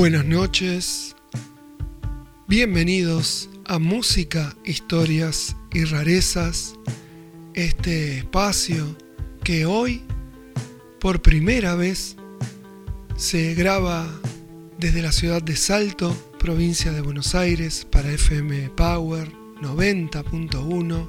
[0.00, 1.14] Buenas noches,
[2.48, 6.74] bienvenidos a Música, Historias y Rarezas,
[7.52, 8.96] este espacio
[9.44, 10.00] que hoy,
[11.00, 12.16] por primera vez,
[13.16, 14.08] se graba
[14.78, 19.30] desde la ciudad de Salto, provincia de Buenos Aires, para FM Power
[19.60, 21.08] 90.1,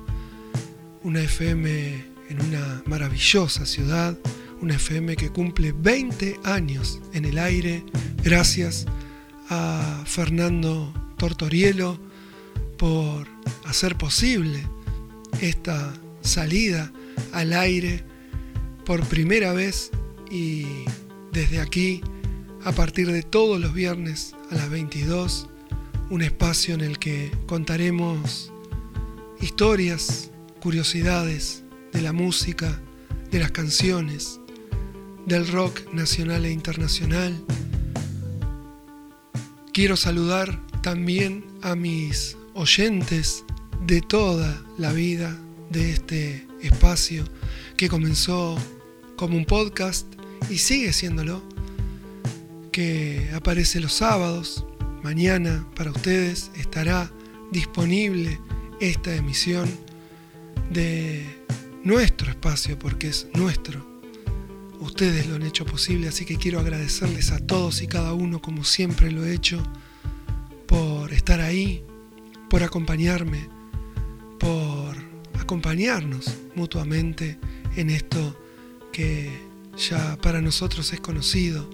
[1.04, 4.18] una FM en una maravillosa ciudad,
[4.62, 7.84] una FM que cumple 20 años en el aire,
[8.24, 8.86] gracias
[9.50, 12.00] a Fernando Tortorielo
[12.78, 13.28] por
[13.66, 14.64] hacer posible
[15.42, 16.92] esta salida
[17.34, 18.04] al aire
[18.86, 19.92] por primera vez
[20.30, 20.66] y
[21.32, 22.02] desde aquí,
[22.64, 25.50] a partir de todos los viernes a las 22,
[26.10, 28.52] un espacio en el que contaremos
[29.42, 32.80] historias, curiosidades de la música,
[33.32, 34.41] de las canciones,
[35.26, 37.34] del rock nacional e internacional.
[39.74, 43.46] Quiero saludar también a mis oyentes
[43.86, 45.38] de toda la vida
[45.70, 47.24] de este espacio
[47.78, 48.58] que comenzó
[49.16, 50.08] como un podcast
[50.50, 51.42] y sigue siéndolo,
[52.72, 54.66] que aparece los sábados.
[55.04, 57.12] Mañana para ustedes estará
[57.52, 58.40] disponible
[58.80, 59.70] esta emisión
[60.72, 61.26] de
[61.84, 63.91] nuestro espacio porque es nuestro
[64.82, 68.64] Ustedes lo han hecho posible, así que quiero agradecerles a todos y cada uno, como
[68.64, 69.62] siempre lo he hecho,
[70.66, 71.84] por estar ahí,
[72.50, 73.48] por acompañarme,
[74.40, 74.96] por
[75.40, 77.38] acompañarnos mutuamente
[77.76, 78.36] en esto
[78.92, 79.30] que
[79.78, 81.70] ya para nosotros es conocido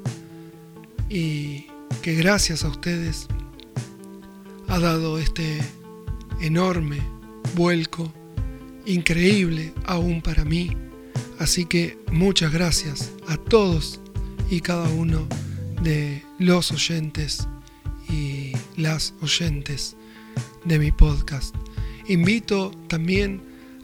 [1.09, 1.67] y
[2.01, 3.27] que gracias a ustedes
[4.67, 5.59] ha dado este
[6.41, 6.99] enorme
[7.55, 8.11] vuelco,
[8.85, 10.75] increíble aún para mí
[11.39, 13.99] Así que muchas gracias a todos
[14.49, 15.27] y cada uno
[15.81, 17.47] de los oyentes
[18.09, 19.95] y las oyentes
[20.65, 21.55] de mi podcast.
[22.07, 23.41] Invito también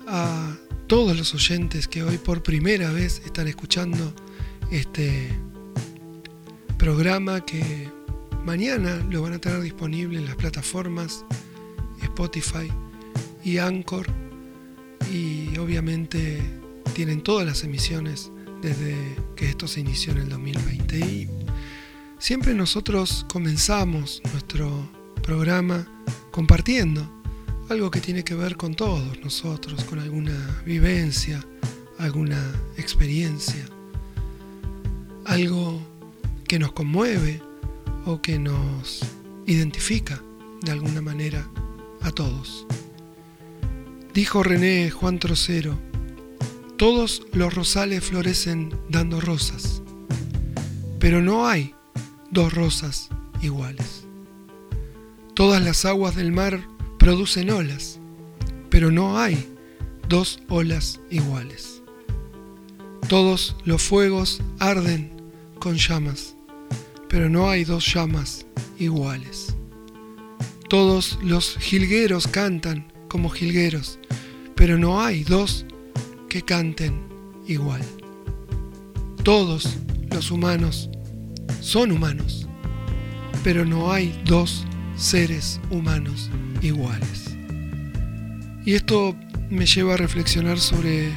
[0.08, 0.56] a
[0.88, 4.14] todos los oyentes que hoy por primera vez están escuchando
[4.72, 5.30] este
[6.78, 7.90] programa que
[8.44, 11.26] mañana lo van a tener disponible en las plataformas
[12.02, 12.70] Spotify
[13.44, 14.06] y Anchor
[15.12, 16.42] y obviamente
[16.94, 18.32] tienen todas las emisiones
[18.62, 18.96] desde
[19.36, 21.00] que esto se inició en el 2020.
[21.00, 21.30] Y
[22.20, 24.90] siempre nosotros comenzamos nuestro
[25.22, 25.88] programa
[26.32, 27.10] compartiendo
[27.70, 31.44] algo que tiene que ver con todos nosotros, con alguna vivencia,
[31.98, 32.40] alguna
[32.78, 33.66] experiencia,
[35.26, 35.82] algo
[36.48, 37.42] que nos conmueve
[38.06, 39.02] o que nos
[39.48, 40.22] identifica
[40.62, 41.50] de alguna manera
[42.02, 42.68] a todos.
[44.14, 45.80] Dijo René Juan Trocero,
[46.84, 49.82] todos los rosales florecen dando rosas,
[51.00, 51.74] pero no hay
[52.30, 53.08] dos rosas
[53.42, 54.04] iguales.
[55.34, 56.68] Todas las aguas del mar
[57.00, 58.02] producen olas,
[58.70, 59.48] pero no hay
[60.10, 61.82] dos olas iguales.
[63.08, 65.10] Todos los fuegos arden
[65.60, 66.36] con llamas,
[67.08, 68.46] pero no hay dos llamas
[68.78, 69.56] iguales.
[70.68, 74.00] Todos los jilgueros cantan como jilgueros,
[74.54, 75.66] pero no hay dos
[76.34, 77.00] que canten
[77.46, 77.84] igual.
[79.22, 79.78] Todos
[80.10, 80.90] los humanos
[81.60, 82.48] son humanos,
[83.44, 86.32] pero no hay dos seres humanos
[86.64, 87.38] iguales.
[88.66, 89.16] Y esto
[89.52, 91.12] me lleva a reflexionar sobre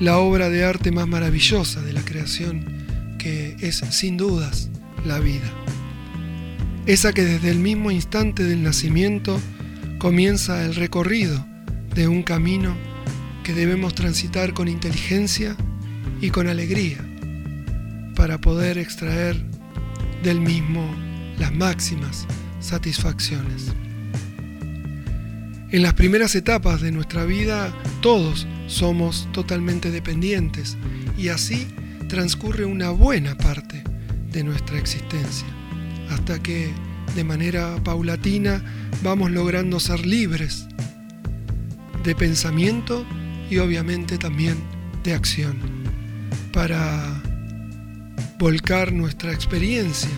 [0.00, 4.68] la obra de arte más maravillosa de la creación, que es sin dudas
[5.06, 5.50] la vida.
[6.84, 9.40] Esa que desde el mismo instante del nacimiento
[9.96, 11.46] comienza el recorrido
[11.94, 12.76] de un camino
[13.48, 15.56] que debemos transitar con inteligencia
[16.20, 16.98] y con alegría
[18.14, 19.42] para poder extraer
[20.22, 20.86] del mismo
[21.38, 22.26] las máximas
[22.60, 23.72] satisfacciones.
[25.70, 27.72] En las primeras etapas de nuestra vida
[28.02, 30.76] todos somos totalmente dependientes
[31.16, 31.68] y así
[32.10, 33.82] transcurre una buena parte
[34.30, 35.48] de nuestra existencia,
[36.10, 36.70] hasta que
[37.16, 38.62] de manera paulatina
[39.02, 40.66] vamos logrando ser libres
[42.04, 43.06] de pensamiento
[43.50, 44.58] y obviamente también
[45.02, 45.56] de acción
[46.52, 47.22] para
[48.38, 50.10] volcar nuestra experiencia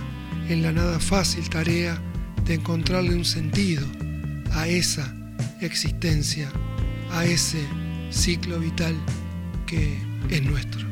[0.49, 2.01] en la nada fácil tarea
[2.45, 3.87] de encontrarle un sentido
[4.53, 5.15] a esa
[5.61, 6.51] existencia,
[7.13, 7.63] a ese
[8.11, 8.95] ciclo vital
[9.67, 9.97] que
[10.29, 10.87] es nuestro.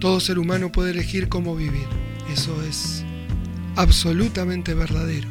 [0.00, 1.86] Todo ser humano puede elegir cómo vivir,
[2.32, 3.04] eso es
[3.76, 5.28] absolutamente verdadero,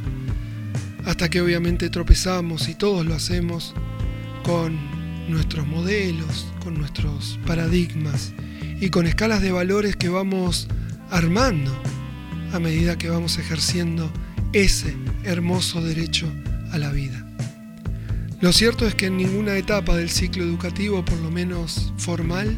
[1.05, 3.73] hasta que obviamente tropezamos y todos lo hacemos
[4.43, 4.92] con
[5.27, 8.33] nuestros modelos, con nuestros paradigmas
[8.79, 10.67] y con escalas de valores que vamos
[11.09, 11.71] armando
[12.51, 14.11] a medida que vamos ejerciendo
[14.51, 16.31] ese hermoso derecho
[16.71, 17.25] a la vida.
[18.41, 22.57] Lo cierto es que en ninguna etapa del ciclo educativo, por lo menos formal,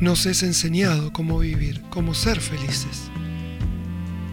[0.00, 3.10] nos es enseñado cómo vivir, cómo ser felices.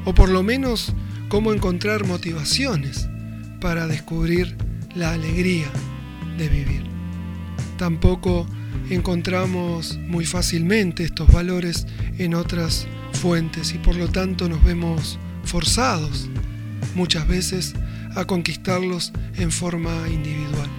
[0.05, 0.93] O por lo menos
[1.27, 3.09] cómo encontrar motivaciones
[3.59, 4.55] para descubrir
[4.95, 5.67] la alegría
[6.37, 6.83] de vivir.
[7.77, 8.47] Tampoco
[8.89, 11.87] encontramos muy fácilmente estos valores
[12.17, 16.29] en otras fuentes y por lo tanto nos vemos forzados
[16.95, 17.73] muchas veces
[18.15, 20.69] a conquistarlos en forma individual.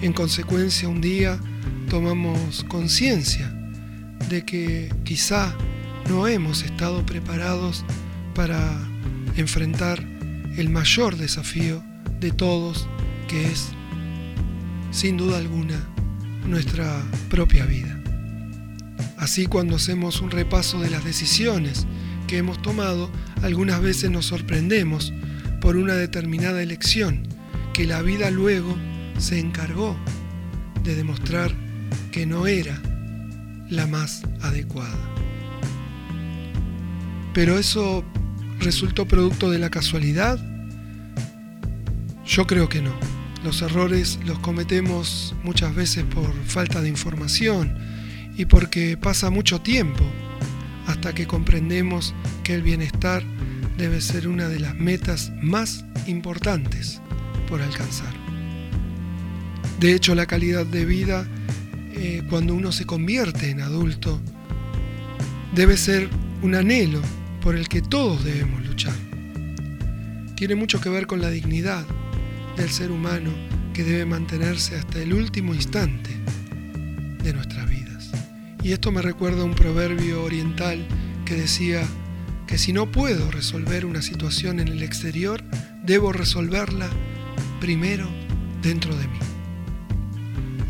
[0.00, 1.38] En consecuencia, un día
[1.88, 3.52] tomamos conciencia
[4.28, 5.54] de que quizá
[6.08, 7.84] no hemos estado preparados
[8.34, 8.60] para
[9.36, 10.04] enfrentar
[10.56, 11.82] el mayor desafío
[12.20, 12.88] de todos,
[13.26, 13.70] que es,
[14.90, 15.78] sin duda alguna,
[16.46, 17.98] nuestra propia vida.
[19.16, 21.86] Así cuando hacemos un repaso de las decisiones
[22.26, 23.10] que hemos tomado,
[23.42, 25.12] algunas veces nos sorprendemos
[25.60, 27.22] por una determinada elección
[27.72, 28.76] que la vida luego
[29.18, 29.96] se encargó
[30.84, 31.52] de demostrar
[32.12, 32.80] que no era
[33.68, 34.98] la más adecuada.
[37.34, 38.04] Pero eso
[38.58, 40.38] resultó producto de la casualidad?
[42.26, 43.17] Yo creo que no.
[43.48, 47.78] Los errores los cometemos muchas veces por falta de información
[48.36, 50.04] y porque pasa mucho tiempo
[50.86, 52.14] hasta que comprendemos
[52.44, 53.22] que el bienestar
[53.78, 57.00] debe ser una de las metas más importantes
[57.48, 58.12] por alcanzar.
[59.80, 61.26] De hecho, la calidad de vida,
[61.94, 64.20] eh, cuando uno se convierte en adulto,
[65.54, 66.10] debe ser
[66.42, 67.00] un anhelo
[67.40, 68.96] por el que todos debemos luchar.
[70.36, 71.86] Tiene mucho que ver con la dignidad
[72.58, 73.30] del ser humano
[73.72, 76.10] que debe mantenerse hasta el último instante
[77.22, 78.10] de nuestras vidas.
[78.64, 80.84] Y esto me recuerda un proverbio oriental
[81.24, 81.82] que decía
[82.48, 85.42] que si no puedo resolver una situación en el exterior,
[85.84, 86.88] debo resolverla
[87.60, 88.08] primero
[88.60, 89.18] dentro de mí.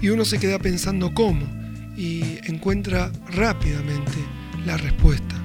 [0.03, 1.47] Y uno se queda pensando cómo
[1.97, 4.19] y encuentra rápidamente
[4.67, 5.37] la respuesta,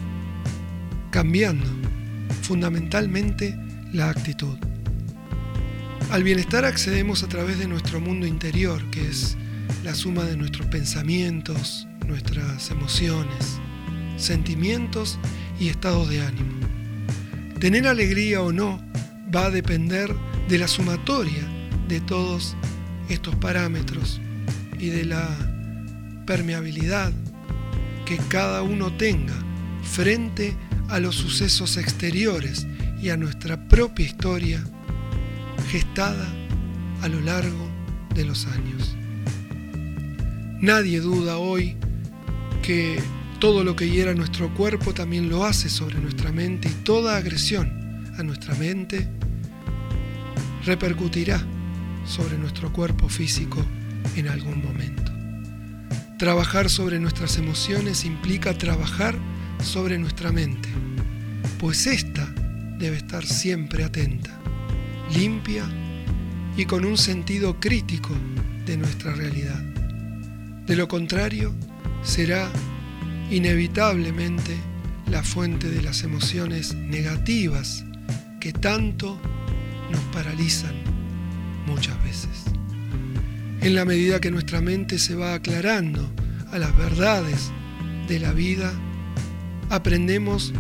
[1.10, 1.70] cambiando
[2.42, 3.58] fundamentalmente
[3.94, 4.58] la actitud.
[6.12, 9.36] Al bienestar accedemos a través de nuestro mundo interior, que es
[9.84, 13.60] la suma de nuestros pensamientos, nuestras emociones,
[14.18, 15.20] sentimientos
[15.60, 16.54] y estados de ánimo.
[17.60, 18.82] Tener alegría o no
[19.34, 20.14] va a depender
[20.48, 21.48] de la sumatoria
[21.88, 22.56] de todos
[23.10, 24.22] estos parámetros
[24.80, 25.28] y de la
[26.26, 27.12] permeabilidad
[28.06, 29.34] que cada uno tenga
[29.84, 30.56] frente
[30.90, 32.68] a los sucesos exteriores
[33.02, 34.64] y a nuestra propia historia
[35.74, 36.32] gestada
[37.02, 37.68] a lo largo
[38.14, 38.96] de los años.
[40.62, 41.78] Nadie duda hoy
[42.62, 43.02] que
[43.40, 48.06] todo lo que hiera nuestro cuerpo también lo hace sobre nuestra mente y toda agresión
[48.20, 49.10] a nuestra mente
[50.64, 51.44] repercutirá
[52.06, 53.58] sobre nuestro cuerpo físico
[54.16, 55.12] en algún momento.
[56.20, 59.18] Trabajar sobre nuestras emociones implica trabajar
[59.64, 60.70] sobre nuestra mente,
[61.58, 62.32] pues ésta
[62.78, 64.43] debe estar siempre atenta,
[65.14, 65.66] limpia
[66.58, 68.14] y con un sentido crítico
[68.66, 69.62] de nuestra realidad.
[70.66, 71.54] De lo contrario,
[72.04, 72.50] será
[73.30, 74.56] inevitablemente
[75.10, 77.86] la fuente de las emociones negativas
[78.40, 79.20] que tanto
[79.92, 80.76] nos paralizan
[81.68, 82.46] muchas veces.
[83.62, 86.12] En la medida que nuestra mente se va aclarando
[86.52, 87.52] a las verdades
[88.08, 88.74] de la vida,
[89.70, 90.54] aprendemos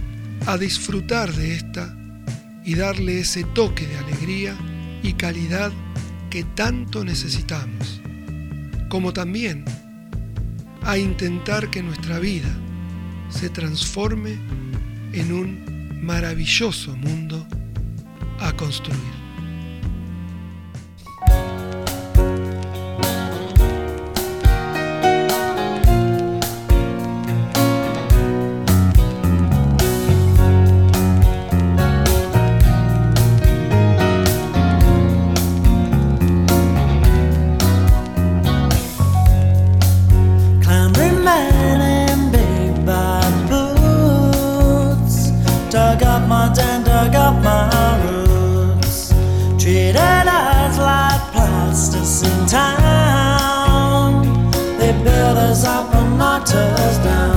[0.45, 1.97] a disfrutar de esta
[2.65, 4.55] y darle ese toque de alegría
[5.01, 5.71] y calidad
[6.29, 8.01] que tanto necesitamos,
[8.89, 9.65] como también
[10.81, 12.49] a intentar que nuestra vida
[13.29, 14.37] se transforme
[15.13, 17.45] en un maravilloso mundo
[18.39, 19.22] a construir.
[56.83, 57.32] us down.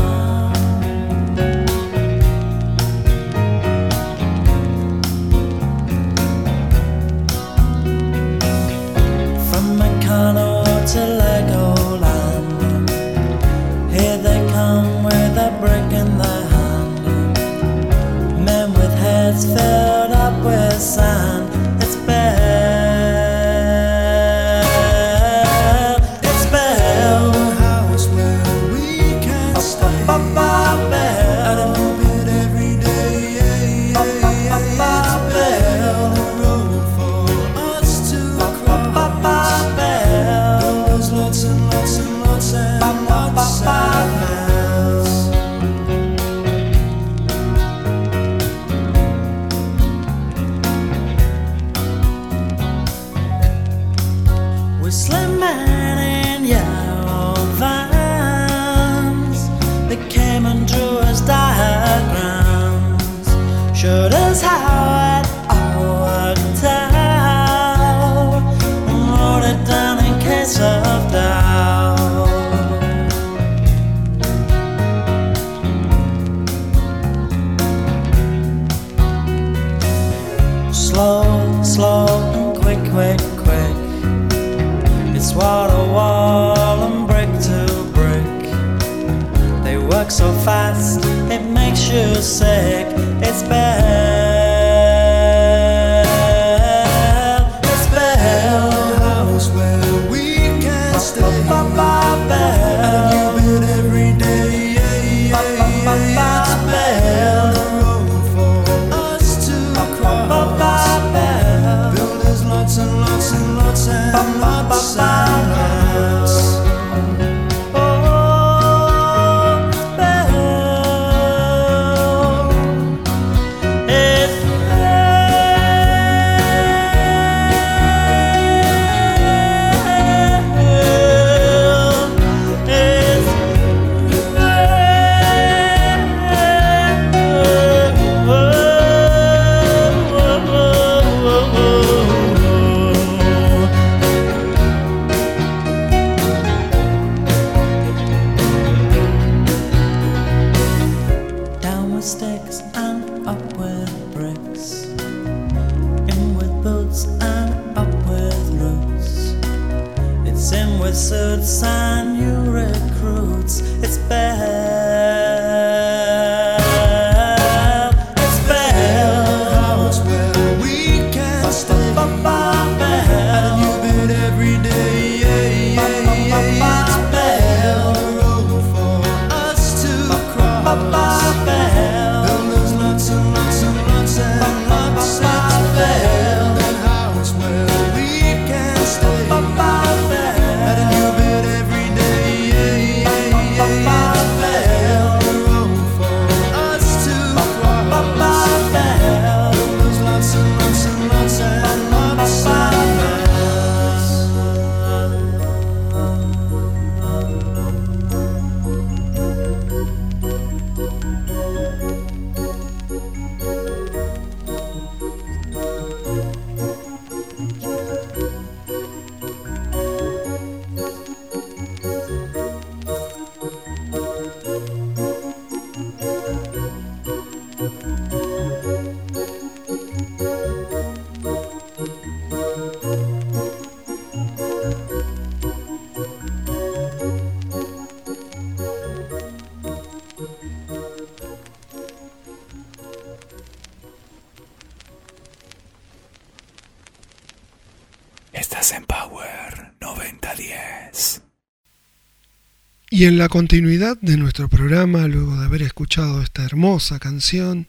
[252.97, 257.67] Y en la continuidad de nuestro programa, luego de haber escuchado esta hermosa canción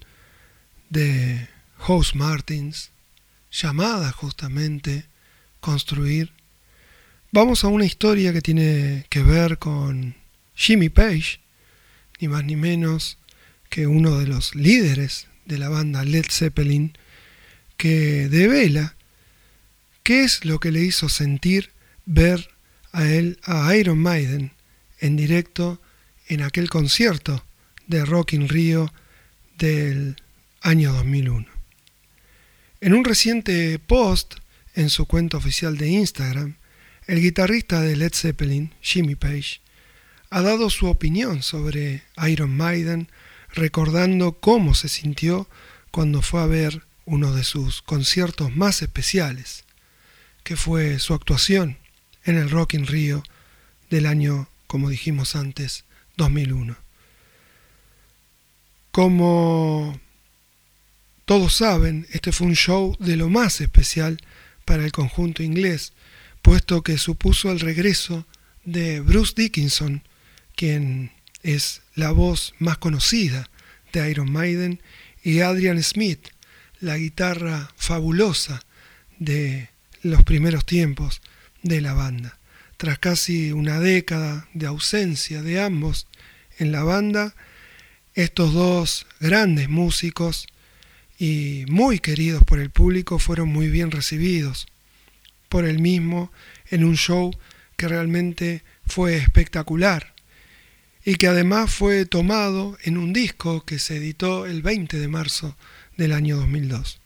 [0.90, 2.92] de House Martins,
[3.52, 5.04] llamada justamente
[5.60, 6.32] Construir,
[7.34, 10.16] vamos a una historia que tiene que ver con
[10.56, 11.42] Jimmy Page,
[12.22, 13.18] ni más ni menos
[13.70, 16.98] que uno de los líderes de la banda Led Zeppelin,
[17.76, 18.96] que devela
[20.04, 21.72] qué es lo que le hizo sentir
[22.06, 22.48] ver
[22.94, 24.54] a él, a Iron Maiden,
[25.00, 25.82] en directo
[26.28, 27.44] en aquel concierto
[27.88, 28.92] de Rock in Rio
[29.58, 30.16] del
[30.62, 31.46] año 2001.
[32.82, 34.36] En un reciente post
[34.76, 36.56] en su cuenta oficial de Instagram,
[37.08, 39.62] el guitarrista de Led Zeppelin, Jimmy Page,
[40.30, 43.10] ha dado su opinión sobre Iron Maiden,
[43.54, 45.48] recordando cómo se sintió
[45.90, 49.64] cuando fue a ver uno de sus conciertos más especiales,
[50.44, 51.78] que fue su actuación
[52.26, 53.24] en el Rock in Rio
[53.90, 55.86] del año como dijimos antes,
[56.18, 56.76] 2001.
[58.92, 60.00] Como
[61.26, 64.20] todos saben, este fue un show de lo más especial
[64.66, 65.94] para el conjunto inglés,
[66.42, 68.26] puesto que supuso el regreso
[68.64, 70.04] de Bruce Dickinson,
[70.56, 71.12] quien
[71.44, 73.50] es la voz más conocida
[73.94, 74.82] de Iron Maiden,
[75.24, 76.30] y Adrian Smith,
[76.80, 78.62] la guitarra fabulosa
[79.20, 79.70] de
[80.02, 81.22] los primeros tiempos
[81.64, 82.38] de la banda.
[82.78, 86.08] Tras casi una década de ausencia de ambos
[86.60, 87.36] en la banda,
[88.14, 90.48] estos dos grandes músicos
[91.18, 94.68] y muy queridos por el público fueron muy bien recibidos
[95.50, 96.32] por el mismo
[96.70, 97.36] en un show
[97.78, 100.14] que realmente fue espectacular
[101.04, 105.56] y que además fue tomado en un disco que se editó el 20 de marzo
[105.96, 107.00] del año 2002.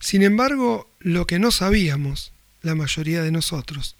[0.00, 3.96] Sin embargo, lo que no sabíamos, la mayoría de nosotros,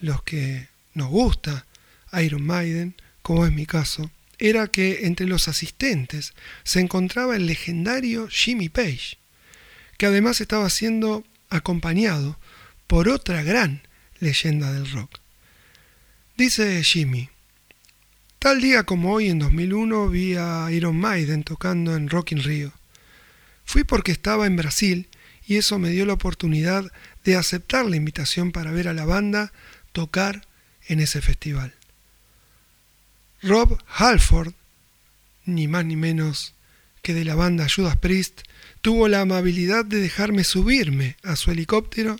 [0.00, 1.66] los que nos gusta
[2.22, 8.28] Iron Maiden, como es mi caso, era que entre los asistentes se encontraba el legendario
[8.28, 9.18] Jimmy Page,
[9.98, 12.38] que además estaba siendo acompañado
[12.86, 13.82] por otra gran
[14.20, 15.20] leyenda del rock.
[16.36, 17.30] Dice Jimmy,
[18.38, 22.72] tal día como hoy en 2001 vi a Iron Maiden tocando en Rock in Rio.
[23.64, 25.08] Fui porque estaba en Brasil
[25.46, 26.92] y eso me dio la oportunidad
[27.24, 29.52] de aceptar la invitación para ver a la banda
[29.96, 30.46] tocar
[30.88, 31.72] en ese festival.
[33.40, 34.52] Rob Halford,
[35.46, 36.52] ni más ni menos
[37.00, 38.42] que de la banda Judas Priest,
[38.82, 42.16] tuvo la amabilidad de dejarme subirme a su helicóptero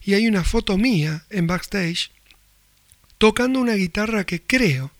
[0.00, 2.10] y hay una foto mía en backstage
[3.18, 4.90] tocando una guitarra que creo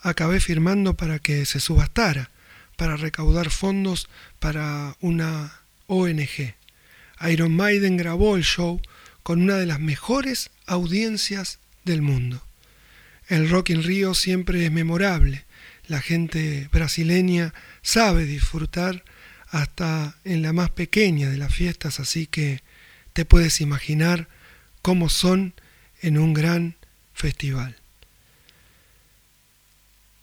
[0.00, 2.30] acabé firmando para que se subastara,
[2.76, 6.54] para recaudar fondos para una ONG.
[7.28, 8.80] Iron Maiden grabó el show
[9.28, 12.42] con una de las mejores audiencias del mundo.
[13.28, 15.44] El Rock in Rio siempre es memorable.
[15.86, 19.04] La gente brasileña sabe disfrutar
[19.50, 22.62] hasta en la más pequeña de las fiestas, así que
[23.12, 24.28] te puedes imaginar
[24.80, 25.52] cómo son
[26.00, 26.76] en un gran
[27.12, 27.76] festival.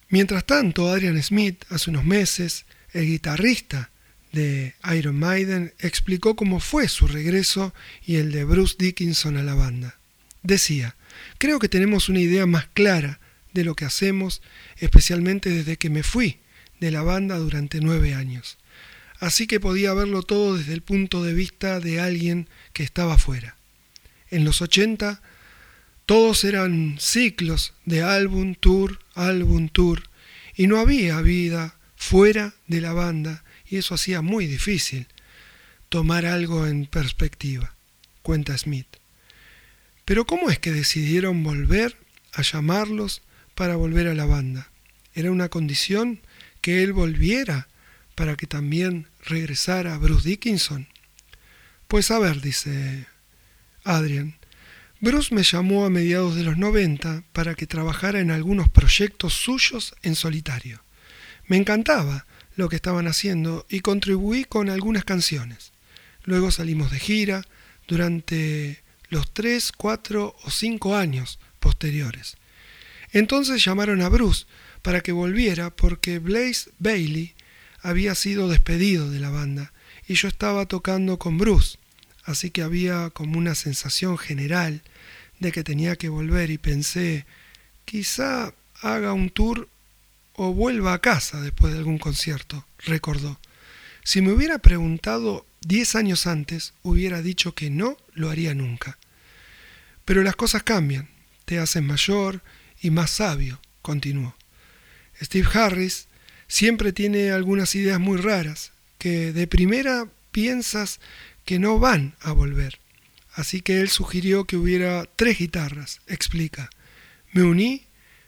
[0.10, 3.92] Mientras tanto, Adrian Smith, hace unos meses, el guitarrista
[4.36, 7.74] de Iron Maiden, explicó cómo fue su regreso
[8.06, 9.98] y el de Bruce Dickinson a la banda.
[10.44, 10.96] Decía,
[11.38, 13.20] Creo que tenemos una idea más clara
[13.54, 14.42] de lo que hacemos,
[14.78, 16.40] especialmente desde que me fui
[16.80, 18.58] de la banda durante nueve años.
[19.20, 23.56] Así que podía verlo todo desde el punto de vista de alguien que estaba fuera.
[24.30, 25.22] En los 80
[26.06, 30.04] todos eran ciclos de álbum, tour, álbum, tour,
[30.56, 33.44] y no había vida fuera de la banda,
[33.78, 35.08] eso hacía muy difícil
[35.90, 37.76] tomar algo en perspectiva,
[38.22, 38.88] cuenta Smith.
[40.04, 41.98] Pero ¿cómo es que decidieron volver
[42.34, 43.22] a llamarlos
[43.56, 44.70] para volver a la banda?
[45.14, 46.22] ¿Era una condición
[46.62, 47.68] que él volviera
[48.14, 50.88] para que también regresara Bruce Dickinson?
[51.88, 53.08] Pues a ver, dice
[53.84, 54.38] Adrian,
[55.00, 59.96] Bruce me llamó a mediados de los 90 para que trabajara en algunos proyectos suyos
[60.02, 60.84] en solitario.
[61.48, 65.72] Me encantaba lo que estaban haciendo y contribuí con algunas canciones.
[66.24, 67.44] Luego salimos de gira
[67.88, 72.38] durante los tres, cuatro o cinco años posteriores.
[73.12, 74.46] Entonces llamaron a Bruce
[74.82, 77.34] para que volviera porque Blaze Bailey
[77.82, 79.72] había sido despedido de la banda
[80.08, 81.78] y yo estaba tocando con Bruce,
[82.24, 84.82] así que había como una sensación general
[85.40, 87.26] de que tenía que volver y pensé,
[87.86, 89.70] quizá haga un tour
[90.36, 93.40] o vuelva a casa después de algún concierto, recordó.
[94.04, 98.98] Si me hubiera preguntado diez años antes, hubiera dicho que no lo haría nunca.
[100.06, 101.10] Pero las cosas cambian,
[101.46, 102.42] te hacen mayor
[102.82, 104.36] y más sabio, continuó.
[105.22, 106.08] Steve Harris
[106.48, 111.00] siempre tiene algunas ideas muy raras, que de primera piensas
[111.46, 112.80] que no van a volver.
[113.34, 116.70] Así que él sugirió que hubiera tres guitarras, explica.
[117.32, 117.85] Me uní,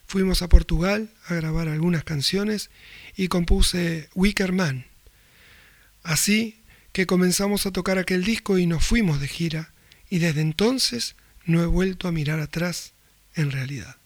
[0.08, 2.70] fuimos a Portugal a grabar algunas canciones
[3.16, 4.86] y compuse Wicker Man.
[6.04, 6.58] Así
[6.94, 9.72] que comenzamos a tocar aquel disco y nos fuimos de gira,
[10.10, 11.16] y desde entonces
[11.46, 12.94] no he vuelto a mirar atrás
[13.36, 13.98] en realidad.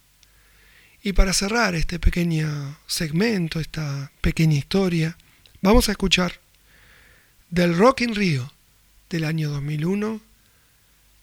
[1.04, 5.18] Y para cerrar este pequeño segmento, esta pequeña historia,
[5.62, 6.40] vamos a escuchar
[7.50, 8.52] del Rock in Rio
[9.10, 10.22] del año 2001,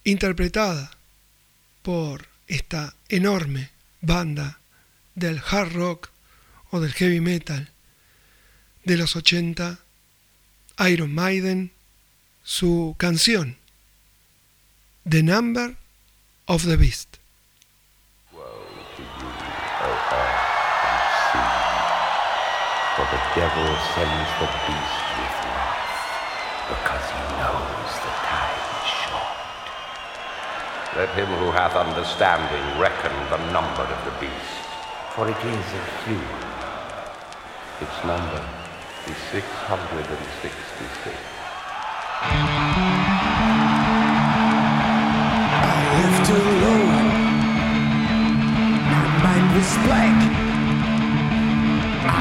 [0.05, 0.91] interpretada
[1.83, 4.58] por esta enorme banda
[5.19, 6.11] del hard rock
[6.71, 7.69] o del heavy metal
[8.85, 9.79] de los 80,
[10.79, 11.73] Iron Maiden,
[12.45, 13.57] su canción
[15.05, 15.77] The Number
[16.47, 17.19] of the beast.
[22.97, 25.87] For the devil sends the beast with wrath,
[26.69, 29.39] because he knows the time is short.
[30.97, 34.68] Let him who hath understanding reckon the number of the beast,
[35.19, 36.23] for it is a few.
[37.83, 38.43] Its number
[39.11, 41.17] is six hundred and sixty-six.
[45.59, 47.09] I lived alone.
[48.95, 50.21] My mind was blank.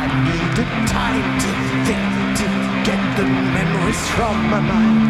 [0.02, 1.52] I needed time to
[1.86, 2.10] think
[2.42, 2.48] to
[2.90, 5.02] get the memories from my mind.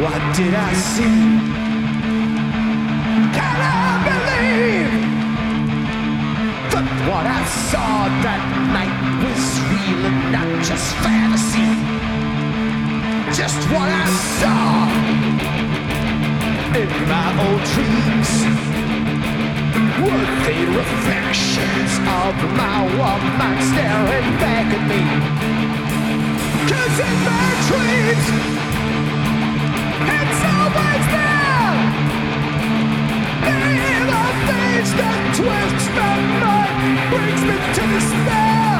[0.00, 1.18] What did I see?
[3.36, 3.58] Can
[7.08, 7.42] what I
[7.72, 8.42] saw that
[8.76, 8.92] night
[9.24, 9.42] was
[9.72, 11.72] real and not just fantasy.
[13.32, 14.68] Just what I saw
[16.76, 18.30] in my old dreams
[20.04, 25.02] were the reflections of my woman staring back at me.
[26.68, 28.26] Cause in my dreams,
[30.12, 31.27] it's always there.
[33.48, 38.77] In the face that twists my mind, brings me to despair.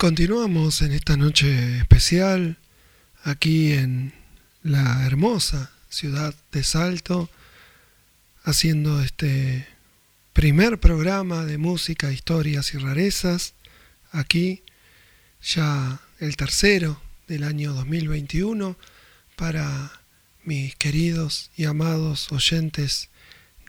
[0.00, 2.56] Continuamos en esta noche especial
[3.22, 4.14] aquí en
[4.62, 7.28] la hermosa ciudad de Salto,
[8.42, 9.68] haciendo este
[10.32, 13.52] primer programa de música, historias y rarezas.
[14.10, 14.62] Aquí
[15.42, 18.78] ya el tercero del año 2021
[19.36, 20.00] para
[20.44, 23.10] mis queridos y amados oyentes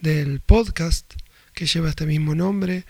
[0.02, 1.14] del podcast
[1.54, 2.86] que lleva este mismo nombre.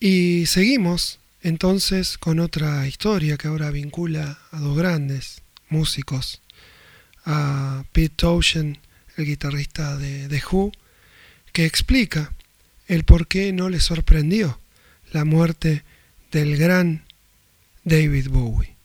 [0.00, 6.42] Y seguimos entonces con otra historia que ahora vincula a dos grandes músicos,
[7.24, 8.78] a Pete Townshend,
[9.16, 10.72] el guitarrista de The Who,
[11.52, 12.32] que explica
[12.88, 14.60] el por qué no le sorprendió
[15.12, 15.84] la muerte
[16.30, 17.04] del gran
[17.84, 18.76] David Bowie.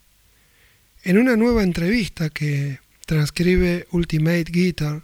[1.03, 5.01] En una nueva entrevista que transcribe Ultimate Guitar,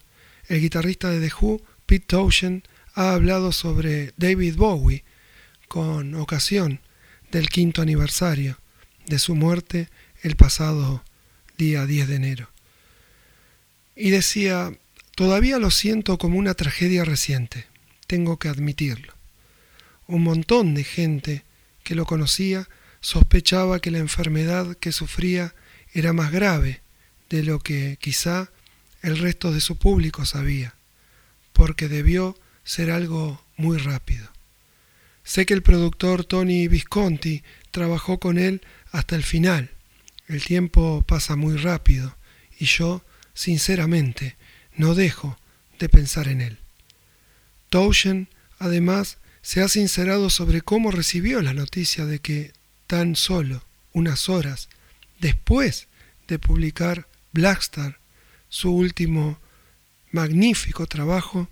[0.48, 5.04] el guitarrista de The Who, Pete Townshend, ha hablado sobre David Bowie
[5.68, 6.80] con ocasión
[7.32, 8.58] del quinto aniversario
[9.08, 9.90] de su muerte
[10.22, 11.04] el pasado
[11.58, 12.50] día 10 de enero.
[13.96, 14.74] Y decía,
[15.16, 17.68] todavía lo siento como una tragedia reciente,
[18.08, 19.14] tengo que admitirlo.
[20.08, 21.44] Un montón de gente
[21.84, 22.68] que lo conocía
[23.00, 25.56] sospechaba que la enfermedad que sufría
[25.94, 26.82] era más grave
[27.30, 28.52] de lo que quizá
[29.02, 30.76] el resto de su público sabía,
[31.54, 34.30] porque debió ser algo muy rápido.
[35.24, 39.72] Sé que el productor Tony Visconti trabajó con él hasta el final.
[40.28, 42.16] El tiempo pasa muy rápido
[42.60, 43.04] y yo,
[43.34, 44.36] sinceramente,
[44.76, 45.38] no dejo
[45.80, 46.58] de pensar en él.
[47.70, 48.30] Toushen,
[48.60, 52.54] además, se ha sincerado sobre cómo recibió la noticia de que
[52.88, 54.70] tan solo unas horas
[55.20, 55.88] después
[56.28, 58.00] de publicar Blackstar,
[58.50, 59.40] su último
[60.12, 61.50] magnífico trabajo,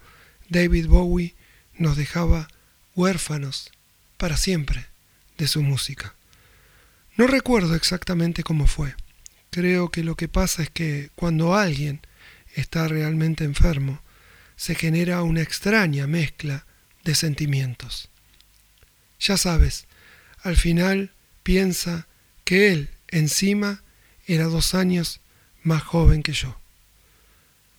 [0.49, 1.35] David Bowie
[1.77, 2.49] nos dejaba
[2.99, 3.71] huérfanos
[4.17, 4.85] para siempre
[5.37, 6.15] de su música.
[7.15, 8.93] No recuerdo exactamente cómo fue.
[9.51, 12.01] Creo que lo que pasa es que cuando alguien
[12.55, 14.01] está realmente enfermo,
[14.57, 16.65] se genera una extraña mezcla
[17.05, 18.09] de sentimientos.
[19.17, 19.85] Ya sabes,
[20.43, 22.05] al final piensa
[22.43, 23.81] que él encima
[24.27, 25.21] era dos años
[25.63, 26.59] más joven que yo.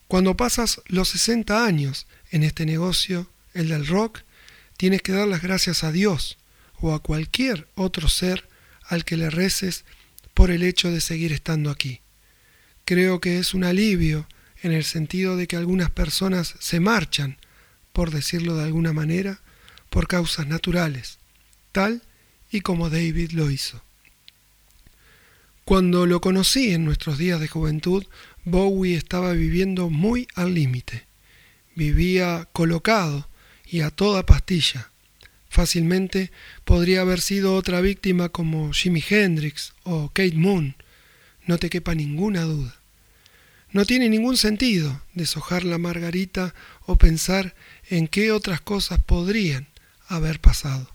[0.09, 4.23] Cuando pasas los 60 años en este negocio, el del rock,
[4.81, 6.39] tienes que dar las gracias a Dios
[6.81, 8.49] o a cualquier otro ser
[8.87, 9.85] al que le reces
[10.33, 12.01] por el hecho de seguir estando aquí.
[12.87, 14.27] Creo que es un alivio
[14.63, 17.37] en el sentido de que algunas personas se marchan,
[17.93, 19.43] por decirlo de alguna manera,
[19.91, 21.19] por causas naturales,
[21.73, 22.01] tal
[22.51, 23.83] y como David lo hizo.
[25.67, 28.07] Cuando lo conocí en nuestros días de juventud,
[28.45, 31.05] Bowie estaba viviendo muy al límite.
[31.75, 33.29] Vivía colocado
[33.71, 34.91] y a toda pastilla.
[35.49, 36.31] Fácilmente
[36.65, 40.75] podría haber sido otra víctima como Jimi Hendrix o Kate Moon,
[41.47, 42.77] no te quepa ninguna duda.
[43.73, 46.55] No tiene ningún sentido deshojar la margarita
[46.87, 47.55] o pensar
[47.89, 49.69] en qué otras cosas podrían
[50.09, 50.91] haber pasado.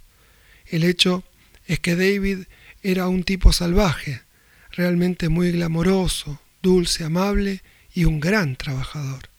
[0.67, 1.23] El hecho
[1.67, 2.39] es que David
[2.83, 4.21] era un tipo salvaje,
[4.71, 7.61] realmente muy glamoroso, dulce, amable
[7.93, 9.29] y un gran trabajador.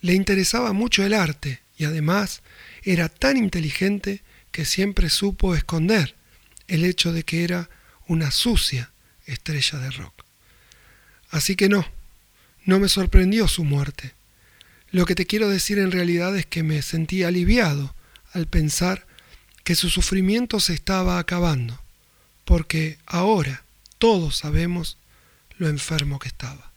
[0.00, 2.42] Le interesaba mucho el arte y además
[2.84, 6.14] era tan inteligente que siempre supo esconder
[6.68, 7.68] el hecho de que era
[8.06, 8.92] una sucia
[9.26, 10.24] estrella de rock.
[11.30, 11.84] Así que no,
[12.64, 14.14] no me sorprendió su muerte.
[14.92, 17.96] Lo que te quiero decir en realidad es que me sentí aliviado
[18.32, 19.04] al pensar
[19.64, 21.82] que su sufrimiento se estaba acabando,
[22.44, 23.64] porque ahora,
[23.98, 24.98] todos sabemos
[25.58, 26.70] lo enfermo que estaba.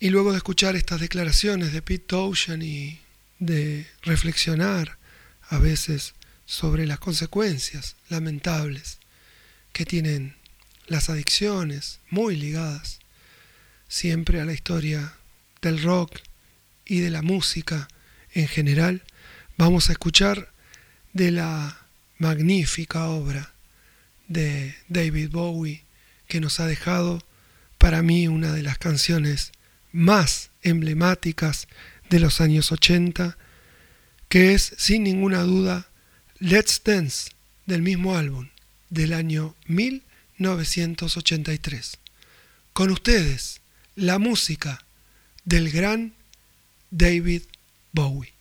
[0.00, 3.01] Y luego de escuchar estas declaraciones de Pete Townshend y
[3.42, 4.98] de reflexionar
[5.48, 6.14] a veces
[6.46, 8.98] sobre las consecuencias lamentables
[9.72, 10.36] que tienen
[10.86, 13.00] las adicciones muy ligadas
[13.88, 15.14] siempre a la historia
[15.60, 16.20] del rock
[16.84, 17.88] y de la música
[18.32, 19.02] en general,
[19.58, 20.52] vamos a escuchar
[21.12, 21.78] de la
[22.18, 23.52] magnífica obra
[24.28, 25.84] de David Bowie,
[26.28, 27.18] que nos ha dejado
[27.78, 29.50] para mí una de las canciones
[29.90, 31.66] más emblemáticas
[32.12, 33.38] de los años 80,
[34.28, 35.88] que es sin ninguna duda
[36.40, 37.30] Let's Dance
[37.64, 38.50] del mismo álbum
[38.90, 41.96] del año 1983.
[42.74, 43.62] Con ustedes,
[43.96, 44.84] la música
[45.46, 46.12] del gran
[46.90, 47.44] David
[47.92, 48.34] Bowie.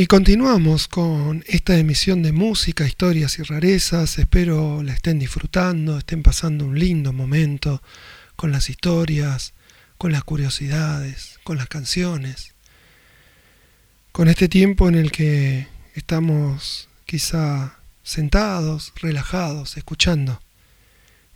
[0.00, 4.18] Y continuamos con esta emisión de música, historias y rarezas.
[4.18, 7.82] Espero la estén disfrutando, estén pasando un lindo momento
[8.34, 9.52] con las historias,
[9.98, 12.54] con las curiosidades, con las canciones.
[14.10, 20.40] Con este tiempo en el que estamos quizá sentados, relajados, escuchando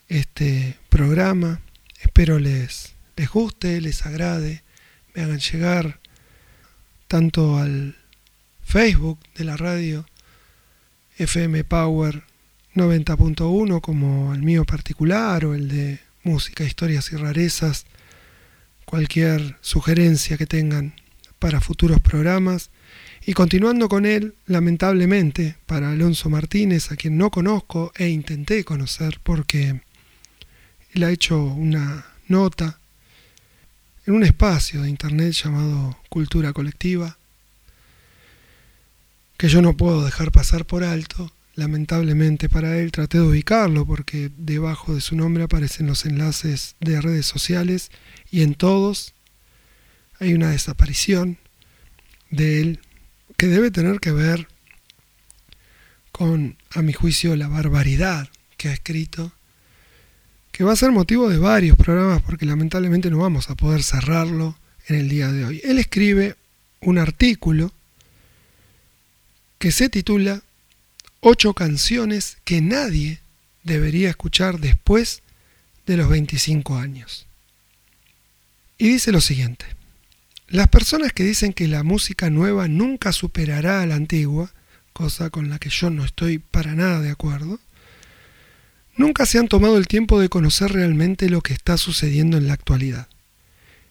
[0.08, 1.60] este programa.
[2.00, 4.62] Espero les, les guste, les agrade,
[5.14, 6.00] me hagan llegar
[7.08, 7.94] tanto al
[8.74, 10.04] Facebook de la radio
[11.16, 12.24] FM Power
[12.74, 17.86] 90.1 como el mío particular o el de música, historias y rarezas,
[18.84, 20.92] cualquier sugerencia que tengan
[21.38, 22.70] para futuros programas.
[23.24, 29.20] Y continuando con él, lamentablemente, para Alonso Martínez, a quien no conozco e intenté conocer
[29.22, 29.82] porque
[30.94, 32.80] él ha hecho una nota
[34.04, 37.18] en un espacio de internet llamado Cultura Colectiva,
[39.36, 41.32] que yo no puedo dejar pasar por alto.
[41.54, 47.00] Lamentablemente para él traté de ubicarlo porque debajo de su nombre aparecen los enlaces de
[47.00, 47.90] redes sociales
[48.30, 49.14] y en todos
[50.18, 51.38] hay una desaparición
[52.30, 52.80] de él
[53.36, 54.48] que debe tener que ver
[56.10, 59.32] con, a mi juicio, la barbaridad que ha escrito,
[60.52, 64.56] que va a ser motivo de varios programas porque lamentablemente no vamos a poder cerrarlo
[64.86, 65.60] en el día de hoy.
[65.64, 66.36] Él escribe
[66.80, 67.72] un artículo
[69.64, 70.42] que se titula
[71.20, 73.20] Ocho canciones que nadie
[73.62, 75.22] debería escuchar después
[75.86, 77.26] de los 25 años.
[78.76, 79.64] Y dice lo siguiente.
[80.48, 84.52] Las personas que dicen que la música nueva nunca superará a la antigua,
[84.92, 87.58] cosa con la que yo no estoy para nada de acuerdo,
[88.98, 92.52] nunca se han tomado el tiempo de conocer realmente lo que está sucediendo en la
[92.52, 93.08] actualidad.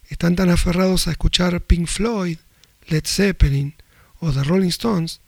[0.08, 2.38] Están tan aferrados a escuchar Pink Floyd,
[2.90, 3.74] Led Zeppelin
[4.20, 5.23] o The Rolling Stones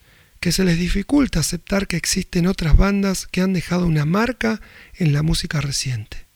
[0.45, 4.61] que se les dificulta aceptar que existen otras bandas que han dejado una marca
[4.93, 6.27] en la música reciente.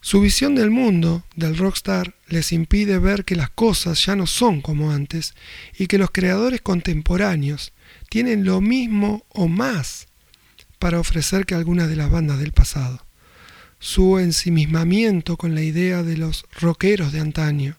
[0.00, 4.60] Su visión del mundo, del rockstar, les impide ver que las cosas ya no son
[4.60, 5.34] como antes
[5.76, 7.72] y que los creadores contemporáneos
[8.08, 10.06] tienen lo mismo o más
[10.78, 13.04] para ofrecer que algunas de las bandas del pasado.
[13.80, 17.78] Su ensimismamiento con la idea de los rockeros de antaño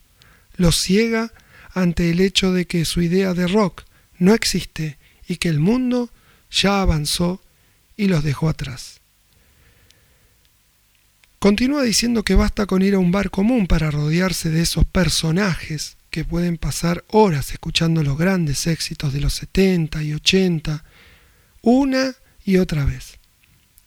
[0.57, 1.31] los ciega
[1.73, 3.85] ante el hecho de que su idea de rock
[4.17, 4.97] no existe
[5.27, 6.09] y que el mundo
[6.51, 7.41] ya avanzó
[7.97, 8.99] y los dejó atrás.
[11.39, 15.95] Continúa diciendo que basta con ir a un bar común para rodearse de esos personajes
[16.09, 20.83] que pueden pasar horas escuchando los grandes éxitos de los 70 y 80,
[21.61, 23.19] una y otra vez.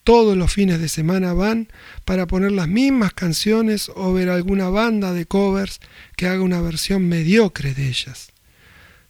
[0.04, 1.68] Todos los fines de semana van
[2.04, 5.80] para poner las mismas canciones o ver alguna banda de covers
[6.16, 8.30] que haga una versión mediocre de ellas.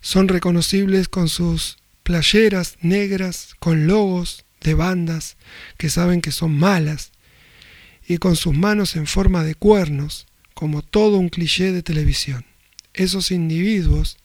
[0.01, 5.37] Son reconocibles con sus playeras negras, con logos de bandas
[5.77, 7.13] que saben que son malas
[8.07, 12.45] y con sus manos en forma de cuernos, como todo un cliché de televisión.
[12.95, 14.17] Esos individuos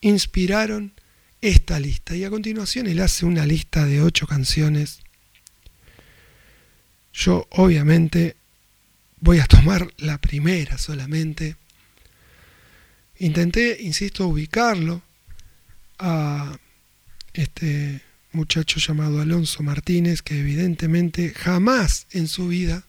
[0.00, 0.92] inspiraron
[1.40, 5.00] esta lista y a continuación él hace una lista de ocho canciones.
[7.12, 8.36] Yo obviamente
[9.20, 11.56] voy a tomar la primera solamente.
[13.18, 15.02] Intenté, insisto, ubicarlo
[16.02, 16.58] a
[17.32, 22.84] este muchacho llamado Alonso Martínez, que evidentemente jamás en su vida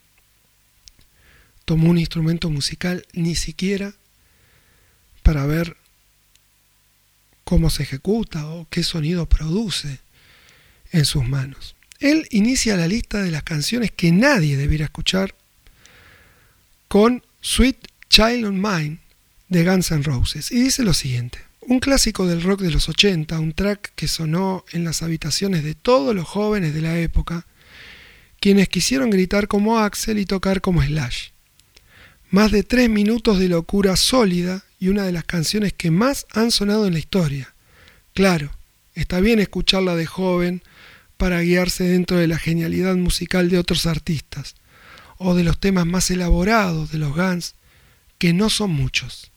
[1.66, 3.94] tomó un instrumento musical ni siquiera
[5.22, 5.78] para ver
[7.44, 10.00] cómo se ejecuta o qué sonido produce
[10.92, 11.76] en sus manos.
[12.00, 15.36] Él inicia la lista de las canciones que nadie debiera escuchar
[16.88, 18.98] con Sweet Child on Mine
[19.50, 21.53] de Guns N' Roses y dice lo siguiente.
[21.66, 25.76] Un clásico del rock de los 80, un track que sonó en las habitaciones de
[25.76, 27.46] todos los jóvenes de la época,
[28.42, 31.30] quienes quisieron gritar como Axel y tocar como Slash.
[32.30, 36.52] Más de tres minutos de locura sólida y una de las canciones que más han
[36.52, 37.54] sonado en la historia.
[38.14, 38.52] Claro,
[38.94, 40.64] está bien escucharla de joven
[41.16, 44.56] para guiarse dentro de la genialidad musical de otros artistas,
[45.18, 47.56] o de los temas más elaborados de los Guns,
[48.18, 49.33] que no son muchos.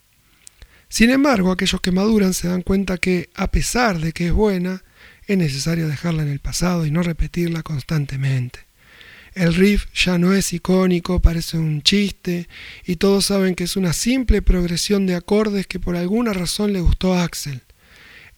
[0.88, 4.84] Sin embargo, aquellos que maduran se dan cuenta que, a pesar de que es buena,
[5.26, 8.60] es necesario dejarla en el pasado y no repetirla constantemente.
[9.34, 12.48] El riff ya no es icónico, parece un chiste,
[12.86, 16.80] y todos saben que es una simple progresión de acordes que por alguna razón le
[16.80, 17.60] gustó a Axel.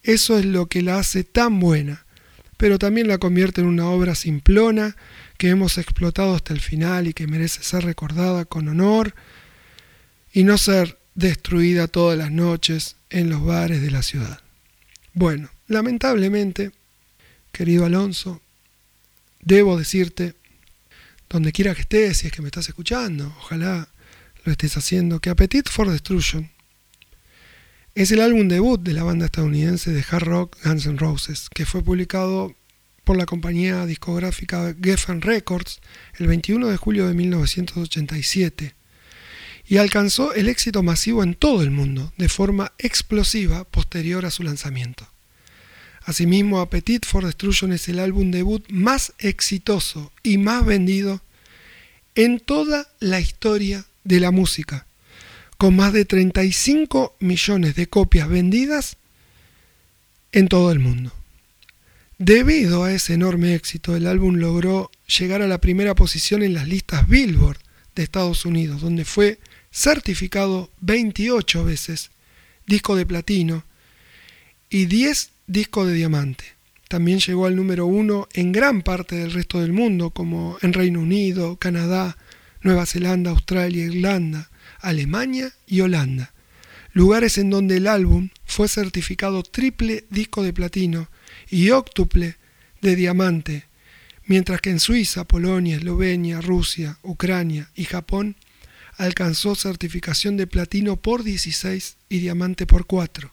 [0.03, 2.05] Eso es lo que la hace tan buena,
[2.57, 4.97] pero también la convierte en una obra simplona
[5.37, 9.15] que hemos explotado hasta el final y que merece ser recordada con honor
[10.33, 14.39] y no ser destruida todas las noches en los bares de la ciudad.
[15.13, 16.71] Bueno, lamentablemente,
[17.51, 18.41] querido Alonso,
[19.41, 20.35] debo decirte,
[21.29, 23.89] donde quiera que estés, si es que me estás escuchando, ojalá
[24.45, 26.49] lo estés haciendo, que Appetite for Destruction
[27.95, 31.65] es el álbum debut de la banda estadounidense de hard rock Guns N' Roses, que
[31.65, 32.55] fue publicado
[33.03, 35.81] por la compañía discográfica Geffen Records
[36.17, 38.78] el 21 de julio de 1987
[39.69, 44.41] y alcanzó el éxito masivo en todo el mundo de forma explosiva posterior a su
[44.41, 45.07] lanzamiento.
[46.01, 51.21] Asimismo, Appetite for Destruction es el álbum debut más exitoso y más vendido
[52.15, 54.87] en toda la historia de la música,
[55.59, 58.97] con más de 35 millones de copias vendidas
[60.31, 61.13] en todo el mundo.
[62.17, 64.89] Debido a ese enorme éxito, el álbum logró
[65.19, 67.59] llegar a la primera posición en las listas Billboard
[67.95, 69.37] de Estados Unidos, donde fue
[69.71, 72.11] certificado 28 veces
[72.65, 73.63] disco de platino
[74.69, 76.45] y 10 discos de diamante.
[76.87, 80.99] También llegó al número uno en gran parte del resto del mundo, como en Reino
[80.99, 82.17] Unido, Canadá,
[82.61, 84.49] Nueva Zelanda, Australia, Irlanda,
[84.79, 86.33] Alemania y Holanda,
[86.93, 91.09] lugares en donde el álbum fue certificado triple disco de platino
[91.49, 92.37] y óctuple
[92.81, 93.65] de diamante,
[94.25, 98.35] mientras que en Suiza, Polonia, Eslovenia, Rusia, Ucrania y Japón
[98.99, 103.31] alcanzó certificación de platino por 16 y diamante por 4.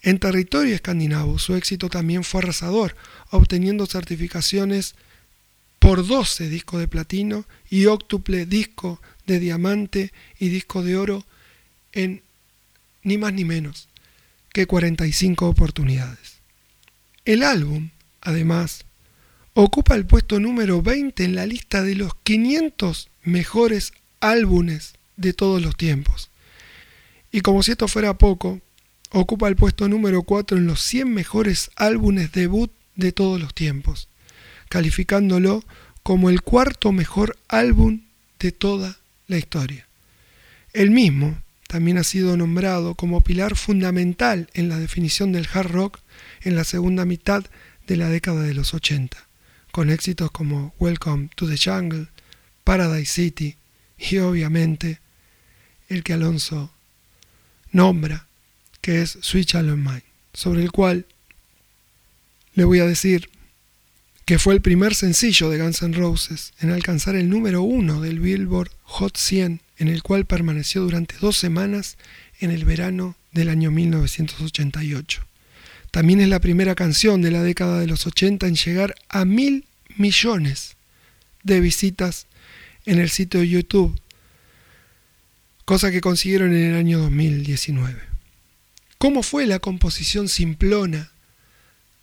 [0.00, 2.96] En territorio escandinavo su éxito también fue arrasador,
[3.30, 4.94] obteniendo certificaciones
[5.78, 11.26] por 12 discos de platino y óctuple disco de diamante y disco de oro
[11.92, 12.22] en
[13.02, 13.88] ni más ni menos
[14.54, 16.38] que 45 oportunidades.
[17.26, 17.90] El álbum,
[18.22, 18.86] además,
[19.52, 25.60] ocupa el puesto número 20 en la lista de los 500 mejores álbumes de todos
[25.60, 26.30] los tiempos.
[27.30, 28.60] Y como si esto fuera poco,
[29.10, 34.08] ocupa el puesto número 4 en los 100 mejores álbumes debut de todos los tiempos,
[34.68, 35.64] calificándolo
[36.02, 38.02] como el cuarto mejor álbum
[38.38, 39.86] de toda la historia.
[40.72, 41.38] El mismo
[41.68, 46.00] también ha sido nombrado como pilar fundamental en la definición del hard rock
[46.40, 47.44] en la segunda mitad
[47.86, 49.18] de la década de los 80,
[49.70, 52.08] con éxitos como Welcome to the Jungle,
[52.64, 53.57] Paradise City,
[53.98, 55.00] y obviamente
[55.88, 56.72] el que Alonso
[57.72, 58.26] nombra,
[58.80, 61.06] que es Switch Alone Mind, sobre el cual
[62.54, 63.28] le voy a decir
[64.24, 68.20] que fue el primer sencillo de Guns N' Roses en alcanzar el número uno del
[68.20, 71.96] Billboard Hot 100, en el cual permaneció durante dos semanas
[72.40, 75.22] en el verano del año 1988.
[75.90, 79.64] También es la primera canción de la década de los 80 en llegar a mil
[79.96, 80.76] millones
[81.42, 82.26] de visitas
[82.88, 84.00] en el sitio de YouTube,
[85.66, 88.00] cosa que consiguieron en el año 2019.
[88.96, 91.12] ¿Cómo fue la composición simplona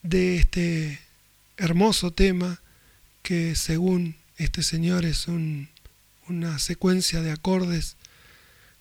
[0.03, 0.99] de este
[1.57, 2.61] hermoso tema
[3.23, 5.25] que según este señor es
[6.27, 7.95] una secuencia de acordes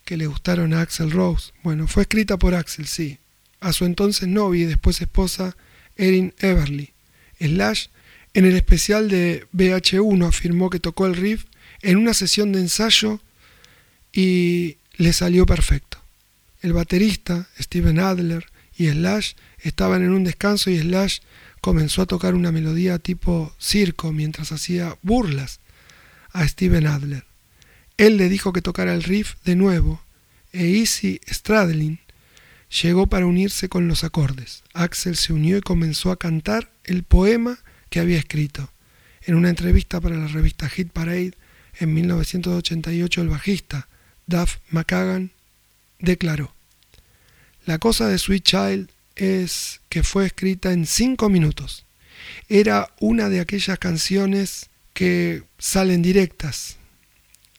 [0.05, 1.53] que le gustaron a Axel Rose?
[1.63, 3.17] Bueno, fue escrita por Axel, sí,
[3.61, 5.57] a su entonces novia y después esposa
[5.97, 6.93] Erin Everly.
[7.41, 7.87] Slash
[8.35, 11.47] en el especial de BH1 afirmó que tocó el riff
[11.85, 13.21] en una sesión de ensayo
[14.13, 15.99] y le salió perfecto.
[16.63, 21.19] El baterista, Steven Adler, y Slash estaban en un descanso y Slash
[21.61, 25.61] comenzó a tocar una melodía tipo circo mientras hacía burlas
[26.33, 27.25] a Steven Adler.
[27.97, 30.03] Él le dijo que tocara el riff de nuevo
[30.53, 32.01] e Easy Stradlin
[32.83, 34.65] llegó para unirse con los acordes.
[34.73, 37.59] Axel se unió y comenzó a cantar el poema
[37.91, 38.71] que había escrito.
[39.23, 41.35] En una entrevista para la revista Hit Parade,
[41.79, 43.89] en 1988 el bajista
[44.27, 45.31] Duff McKagan
[45.99, 46.55] declaró,
[47.67, 51.85] La cosa de Sweet Child es que fue escrita en cinco minutos.
[52.49, 56.77] Era una de aquellas canciones que salen directas.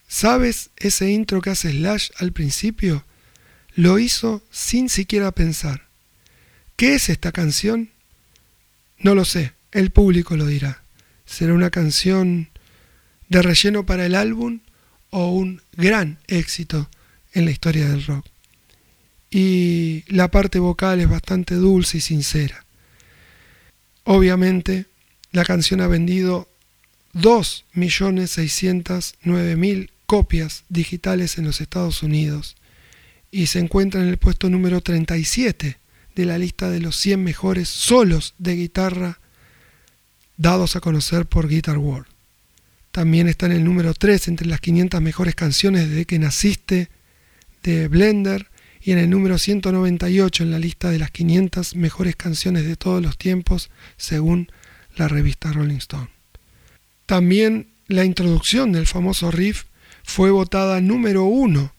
[0.07, 3.05] ¿Sabes ese intro que hace Slash al principio?
[3.74, 5.88] Lo hizo sin siquiera pensar.
[6.76, 7.89] ¿Qué es esta canción?
[8.99, 10.84] No lo sé, el público lo dirá.
[11.26, 12.49] Será una canción
[13.30, 14.59] de relleno para el álbum
[15.09, 16.89] o un gran éxito
[17.34, 18.26] en la historia del rock.
[19.30, 22.65] Y la parte vocal es bastante dulce y sincera.
[24.03, 24.86] Obviamente,
[25.32, 26.47] la canción ha vendido
[27.15, 32.55] 2.609.000 copias digitales en los Estados Unidos
[33.32, 35.78] y se encuentra en el puesto número 37
[36.15, 39.19] de la lista de los 100 mejores solos de guitarra
[40.38, 42.14] dados a conocer por Guitar World.
[42.95, 46.87] También está en el número 3 entre las 500 mejores canciones desde que naciste
[47.61, 48.47] de Blender
[48.81, 53.03] y en el número 198 en la lista de las 500 mejores canciones de todos
[53.03, 54.49] los tiempos según
[54.95, 56.07] la revista Rolling Stone.
[57.05, 59.65] También la introducción del famoso riff
[60.05, 61.73] fue votada número uno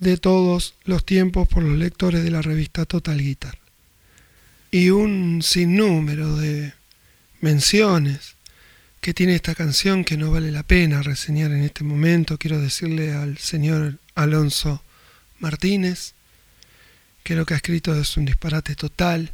[0.00, 3.56] de todos los tiempos por los lectores de la revista Total Guitar.
[4.70, 6.74] Y un sinnúmero de
[7.40, 8.36] menciones
[9.02, 12.38] que tiene esta canción que no vale la pena reseñar en este momento.
[12.38, 14.84] Quiero decirle al señor Alonso
[15.40, 16.14] Martínez
[17.24, 19.32] que lo que ha escrito es un disparate total,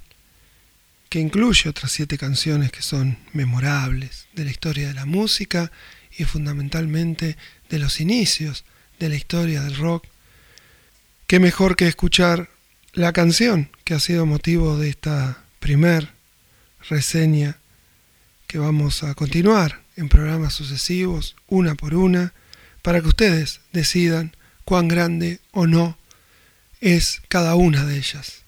[1.11, 5.71] que incluye otras siete canciones que son memorables de la historia de la música
[6.17, 7.37] y fundamentalmente
[7.69, 8.65] de los inicios
[8.99, 10.07] de la historia del rock.
[11.27, 12.49] Qué mejor que escuchar
[12.95, 16.09] la canción que ha sido motivo de esta primer
[16.89, 17.59] reseña
[18.49, 22.33] que vamos a continuar en programas sucesivos, una por una,
[22.83, 24.35] para que ustedes decidan
[24.65, 25.99] cuán grande o no
[26.81, 28.43] es cada una de ellas.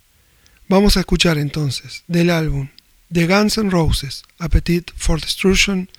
[0.69, 2.71] Vamos a escuchar entonces del álbum
[3.13, 5.91] The Guns N' Roses, Appetite for Destruction,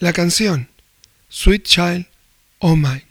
[0.00, 0.68] la canción
[1.30, 2.06] Sweet Child
[2.58, 3.06] O' Mine.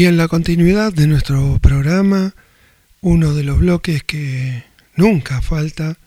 [0.00, 2.34] Y en la continuidad de nuestro programa,
[3.02, 4.64] uno de los bloques que
[4.96, 5.98] nunca falta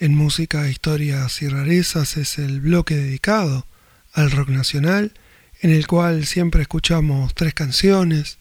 [0.00, 3.66] en música, historias y rarezas es el bloque dedicado
[4.12, 5.14] al rock nacional,
[5.62, 8.36] en el cual siempre escuchamos tres canciones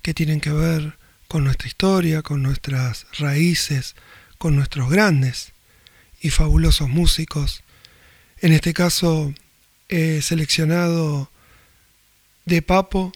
[0.00, 0.96] que tienen que ver
[1.28, 3.94] con nuestra historia, con nuestras raíces,
[4.38, 5.52] con nuestros grandes
[6.22, 7.62] y fabulosos músicos.
[8.38, 9.34] En este caso
[9.90, 11.30] he seleccionado
[12.46, 13.12] de Papo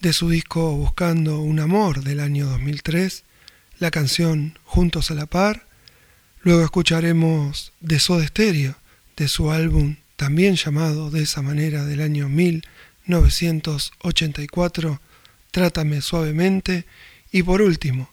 [0.00, 3.24] de su disco Buscando un Amor del año 2003,
[3.78, 5.66] la canción Juntos a la Par.
[6.40, 8.76] Luego escucharemos de Soda Stereo,
[9.18, 15.02] de su álbum también llamado de esa manera del año 1984,
[15.50, 16.86] Trátame suavemente.
[17.30, 18.08] Y por último,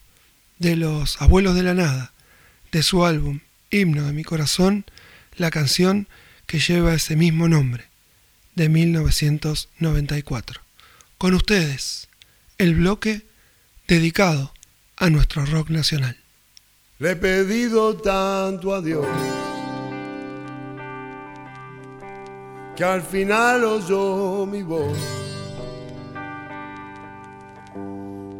[0.59, 2.11] de los Abuelos de la Nada,
[2.73, 3.39] de su álbum
[3.71, 4.83] Himno de mi Corazón,
[5.37, 6.09] la canción
[6.47, 7.85] que lleva ese mismo nombre,
[8.55, 10.66] de 1994
[11.17, 12.07] con ustedes
[12.57, 13.25] el bloque
[13.87, 14.53] dedicado
[14.97, 16.17] a nuestro rock nacional.
[16.99, 19.05] Le he pedido tanto a Dios
[22.75, 24.97] que al final oyó mi voz.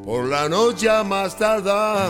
[0.04, 2.10] Por la noche a más tardar,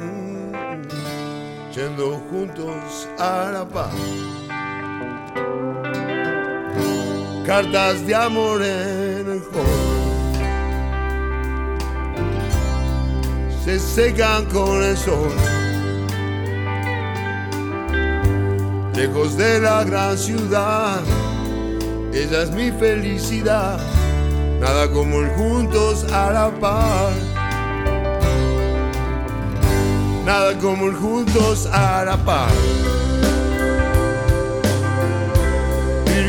[0.00, 3.92] mm, yendo juntos a la paz.
[7.48, 9.64] Cartas de amor en el hall.
[13.64, 15.32] Se secan con el sol.
[18.94, 21.00] Lejos de la gran ciudad,
[22.12, 23.80] ella es mi felicidad.
[24.60, 27.12] Nada como el juntos a la par.
[30.26, 32.50] Nada como el juntos a la par.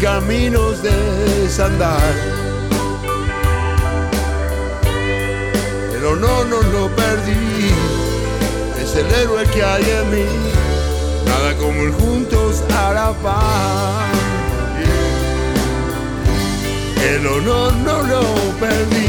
[0.00, 0.90] Caminos de
[1.42, 2.14] desandar.
[5.92, 7.70] Pero no, no lo perdí,
[8.80, 10.26] es el héroe que hay en mí,
[11.26, 14.14] nada como el juntos a la paz.
[17.10, 18.22] El honor no lo
[18.58, 19.08] perdí,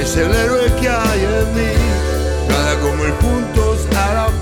[0.00, 1.72] es el héroe que hay en mí,
[2.48, 4.33] nada como el juntos a la paz.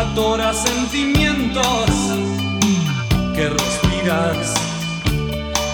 [0.00, 1.90] atora sentimientos
[3.34, 4.54] que respiras.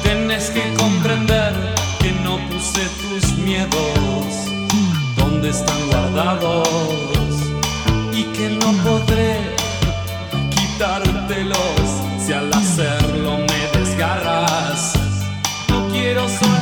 [0.03, 1.53] Tienes que comprender
[2.01, 4.27] que no puse tus miedos
[5.17, 6.69] donde están guardados
[8.13, 9.41] y que no podré
[10.51, 11.87] quitártelos
[12.25, 14.95] si al hacerlo me desgarras.
[15.69, 16.54] No quiero solo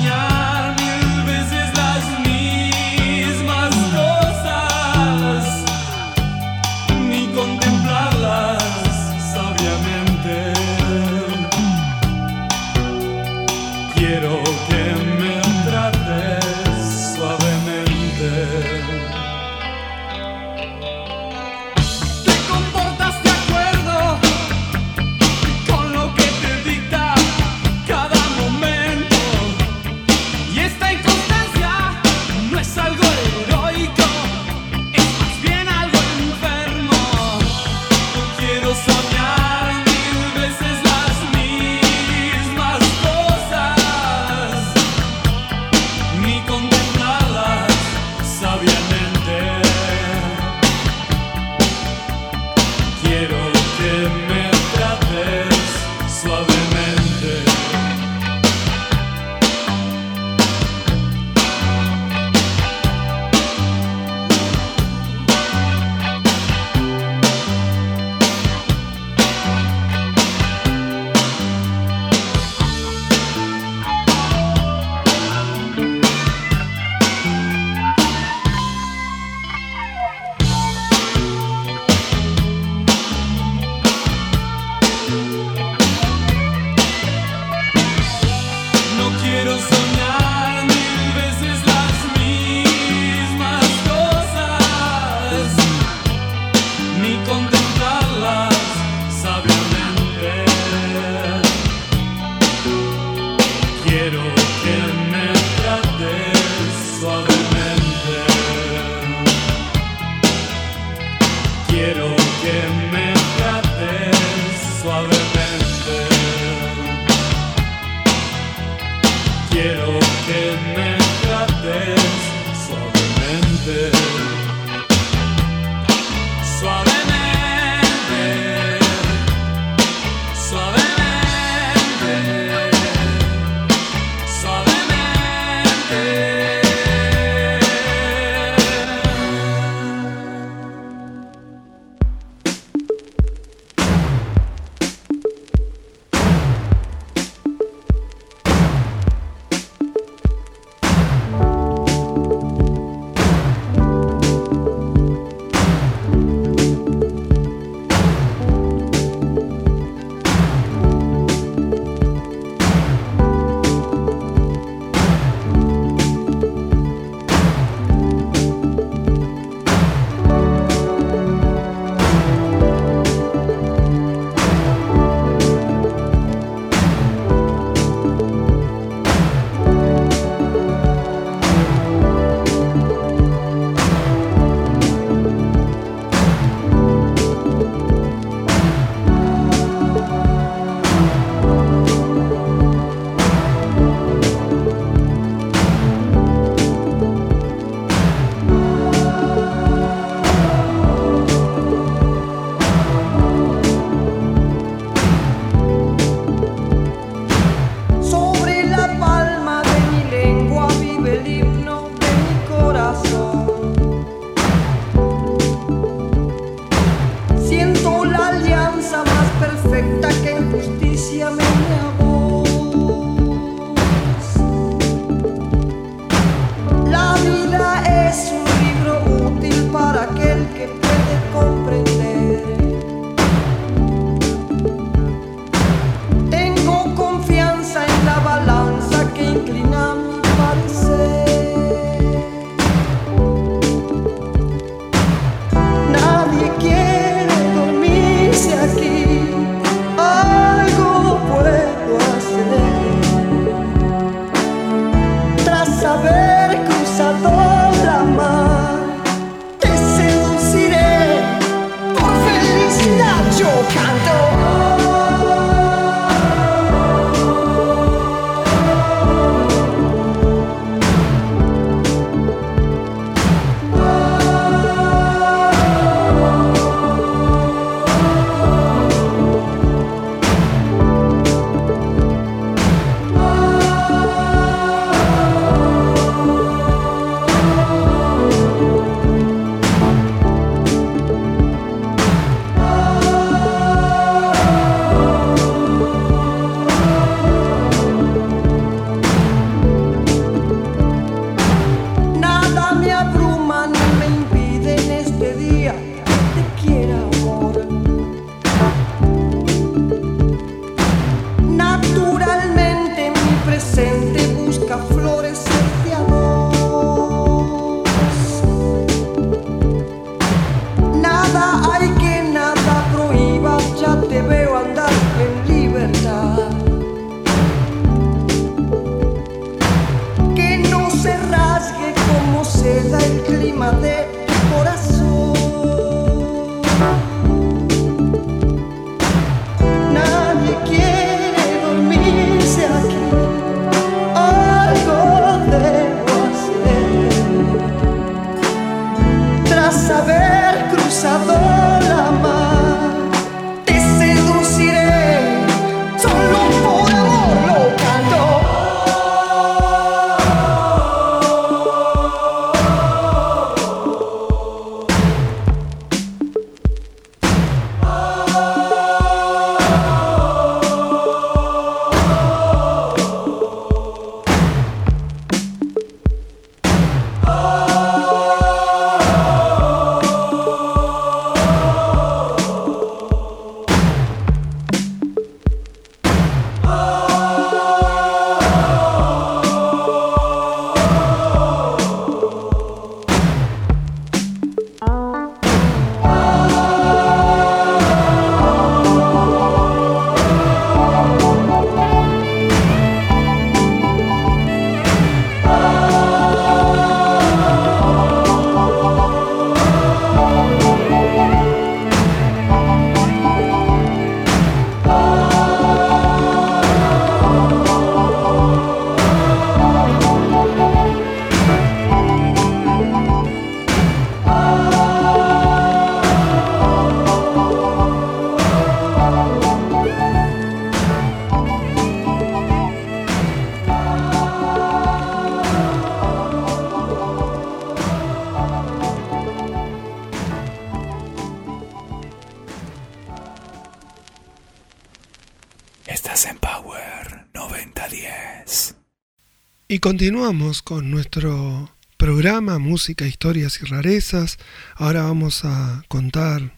[449.82, 454.38] continuamos con nuestro programa Música, Historias y Rarezas.
[454.76, 456.56] Ahora vamos a contar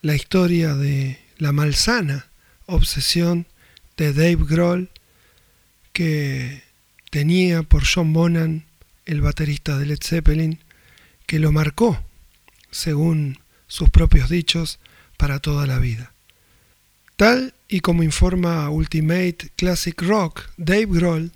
[0.00, 2.30] la historia de la malsana
[2.64, 3.46] obsesión
[3.98, 4.88] de Dave Grohl
[5.92, 6.62] que
[7.10, 8.62] tenía por John Bonham,
[9.04, 10.60] el baterista de Led Zeppelin,
[11.26, 12.02] que lo marcó,
[12.70, 14.78] según sus propios dichos,
[15.18, 16.14] para toda la vida.
[17.16, 21.32] Tal y como informa Ultimate Classic Rock, Dave Grohl,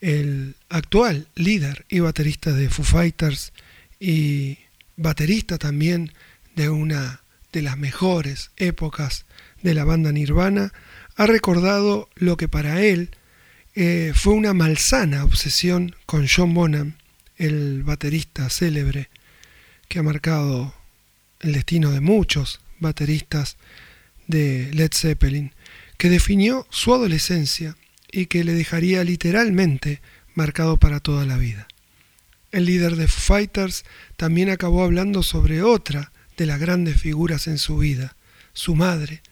[0.00, 3.52] el actual líder y baterista de Foo Fighters
[3.98, 4.58] y
[4.96, 6.12] baterista también
[6.54, 7.22] de una
[7.52, 9.24] de las mejores épocas
[9.62, 10.72] de la banda Nirvana,
[11.16, 13.10] ha recordado lo que para él
[13.74, 16.94] eh, fue una malsana obsesión con John Bonham,
[17.36, 19.08] el baterista célebre
[19.88, 20.74] que ha marcado
[21.40, 23.56] el destino de muchos bateristas
[24.26, 25.52] de Led Zeppelin,
[25.96, 27.76] que definió su adolescencia
[28.10, 30.00] y que le dejaría literalmente
[30.34, 31.68] marcado para toda la vida.
[32.50, 33.84] El líder de Fighters
[34.16, 38.16] también acabó hablando sobre otra de las grandes figuras en su vida,
[38.52, 39.22] su madre,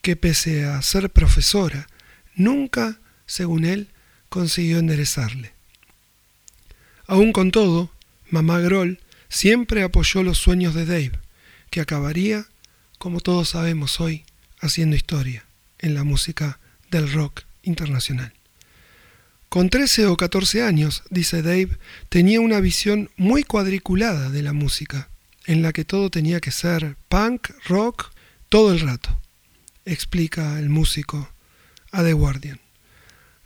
[0.00, 1.88] que pese a ser profesora,
[2.34, 3.88] nunca, según él,
[4.28, 5.52] consiguió enderezarle.
[7.06, 7.90] Aún con todo,
[8.30, 11.18] mamá Groll siempre apoyó los sueños de Dave,
[11.70, 12.46] que acabaría,
[12.98, 14.24] como todos sabemos hoy,
[14.60, 15.44] haciendo historia
[15.78, 16.58] en la música
[16.90, 17.42] del rock
[19.48, 21.78] Con 13 o 14 años, dice Dave,
[22.08, 25.08] tenía una visión muy cuadriculada de la música,
[25.46, 28.10] en la que todo tenía que ser punk, rock,
[28.48, 29.20] todo el rato,
[29.84, 31.30] explica el músico
[31.92, 32.60] a The Guardian.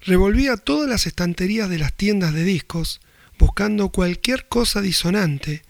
[0.02, 3.00] Revolvía todas las estanterías de las tiendas de discos
[3.38, 5.62] buscando cualquier cosa disonante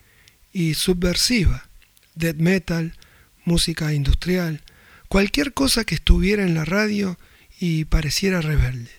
[0.53, 1.69] y subversiva,
[2.15, 2.97] death metal,
[3.45, 4.63] música industrial,
[5.09, 7.19] cualquier cosa que estuviera en la radio
[7.61, 8.91] y pareciera rebelde.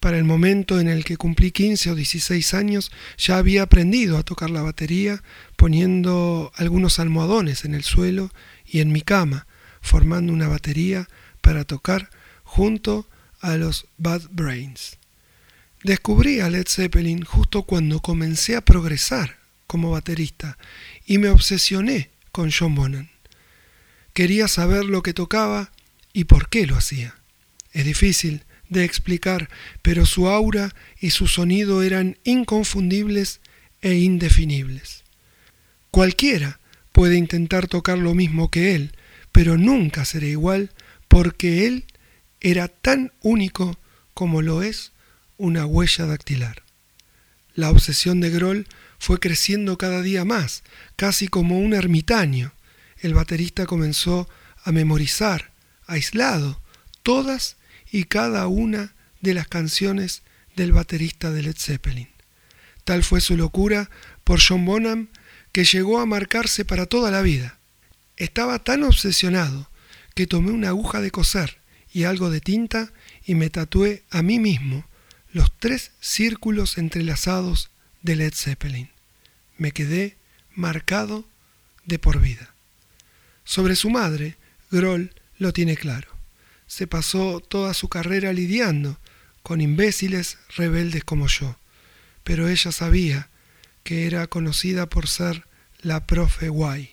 [0.00, 4.22] Para el momento en el que cumplí 15 o 16 años ya había aprendido a
[4.22, 5.22] tocar la batería
[5.56, 8.30] poniendo algunos almohadones en el suelo
[8.66, 9.46] y en mi cama,
[9.80, 11.08] formando una batería
[11.42, 12.10] para tocar
[12.42, 13.08] junto
[13.40, 14.98] a los Bad Brains.
[15.82, 20.56] Descubrí a Led Zeppelin justo cuando comencé a progresar como baterista
[21.06, 23.08] y me obsesioné con John Bonham.
[24.14, 25.72] Quería saber lo que tocaba
[26.14, 27.14] y por qué lo hacía.
[27.74, 29.50] Es difícil de explicar,
[29.82, 33.40] pero su aura y su sonido eran inconfundibles
[33.82, 35.04] e indefinibles.
[35.90, 36.60] Cualquiera
[36.92, 38.92] puede intentar tocar lo mismo que él,
[39.32, 40.70] pero nunca será igual
[41.08, 41.84] porque él
[42.40, 43.78] era tan único
[44.14, 44.92] como lo es
[45.36, 46.62] una huella dactilar.
[47.54, 48.66] La obsesión de Groll
[48.98, 50.62] fue creciendo cada día más,
[50.96, 52.52] casi como un ermitaño.
[52.98, 54.28] El baterista comenzó
[54.62, 55.50] a memorizar,
[55.86, 56.60] aislado,
[57.02, 57.56] todas
[57.94, 60.22] y cada una de las canciones
[60.56, 62.08] del baterista de Led Zeppelin.
[62.82, 63.88] Tal fue su locura
[64.24, 65.06] por John Bonham
[65.52, 67.56] que llegó a marcarse para toda la vida.
[68.16, 69.70] Estaba tan obsesionado
[70.16, 71.58] que tomé una aguja de coser
[71.92, 72.92] y algo de tinta
[73.26, 74.84] y me tatué a mí mismo
[75.32, 77.70] los tres círculos entrelazados
[78.02, 78.90] de Led Zeppelin.
[79.56, 80.16] Me quedé
[80.56, 81.28] marcado
[81.84, 82.52] de por vida.
[83.44, 84.34] Sobre su madre,
[84.72, 86.13] Groll lo tiene claro
[86.74, 88.98] se pasó toda su carrera lidiando
[89.44, 91.56] con imbéciles rebeldes como yo,
[92.24, 93.28] pero ella sabía
[93.84, 95.46] que era conocida por ser
[95.82, 96.90] la profe guay.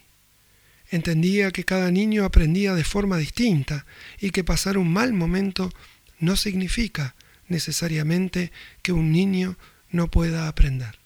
[0.92, 3.88] Entendía que cada niño aprendía de forma distinta
[4.20, 5.74] y que pasar un mal momento
[6.20, 7.16] no significa
[7.48, 8.52] necesariamente
[8.84, 9.58] que un niño
[9.90, 11.00] no pueda aprender.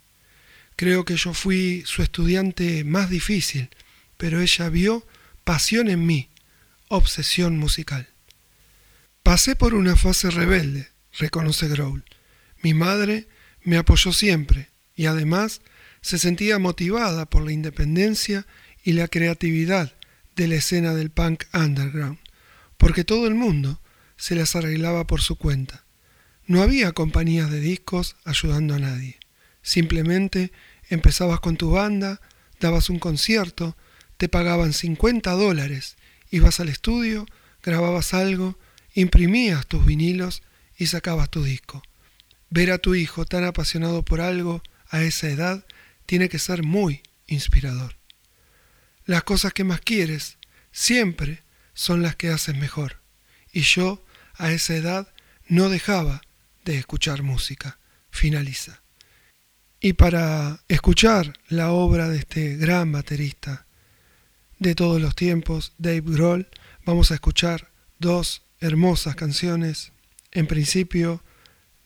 [0.75, 3.69] Creo que yo fui su estudiante más difícil,
[4.17, 5.07] pero ella vio
[5.45, 6.27] pasión en mí,
[6.89, 8.09] obsesión musical.
[9.25, 10.87] Pasé por una fase rebelde,
[11.17, 12.05] reconoce Growl.
[12.61, 13.27] Mi madre
[13.63, 15.61] me apoyó siempre y además
[16.01, 18.45] se sentía motivada por la independencia
[18.83, 19.93] y la creatividad
[20.35, 22.19] de la escena del punk underground,
[22.77, 23.81] porque todo el mundo
[24.15, 25.85] se las arreglaba por su cuenta.
[26.45, 29.17] No había compañías de discos ayudando a nadie.
[29.63, 30.51] Simplemente
[30.87, 32.21] empezabas con tu banda,
[32.59, 33.75] dabas un concierto,
[34.17, 35.95] te pagaban 50 dólares,
[36.29, 37.25] ibas al estudio,
[37.63, 38.55] grababas algo
[38.95, 40.41] imprimías tus vinilos
[40.77, 41.83] y sacabas tu disco.
[42.49, 45.65] Ver a tu hijo tan apasionado por algo a esa edad
[46.05, 47.95] tiene que ser muy inspirador.
[49.05, 50.37] Las cosas que más quieres
[50.71, 51.43] siempre
[51.73, 53.01] son las que haces mejor.
[53.51, 54.03] Y yo
[54.35, 55.07] a esa edad
[55.47, 56.21] no dejaba
[56.63, 57.77] de escuchar música.
[58.09, 58.81] Finaliza.
[59.81, 63.65] Y para escuchar la obra de este gran baterista
[64.57, 66.47] de todos los tiempos, Dave Grohl,
[66.85, 69.91] vamos a escuchar dos hermosas canciones,
[70.31, 71.23] en principio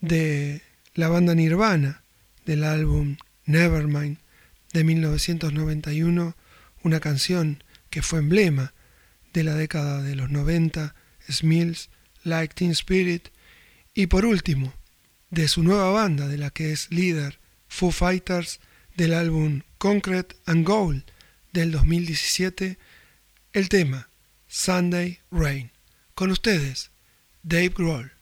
[0.01, 0.61] de
[0.93, 2.03] la banda Nirvana,
[2.45, 4.17] del álbum Nevermind
[4.73, 6.35] de 1991,
[6.83, 8.73] una canción que fue emblema
[9.33, 10.95] de la década de los 90,
[11.29, 11.89] Smills,
[12.23, 13.29] Like Teen Spirit,
[13.93, 14.73] y por último,
[15.29, 18.59] de su nueva banda, de la que es líder, Foo Fighters,
[18.95, 21.03] del álbum Concrete and Gold
[21.53, 22.77] del 2017,
[23.53, 24.09] el tema
[24.47, 25.71] Sunday Rain.
[26.19, 26.91] Con ustedes,
[27.43, 28.18] Dave Grohl.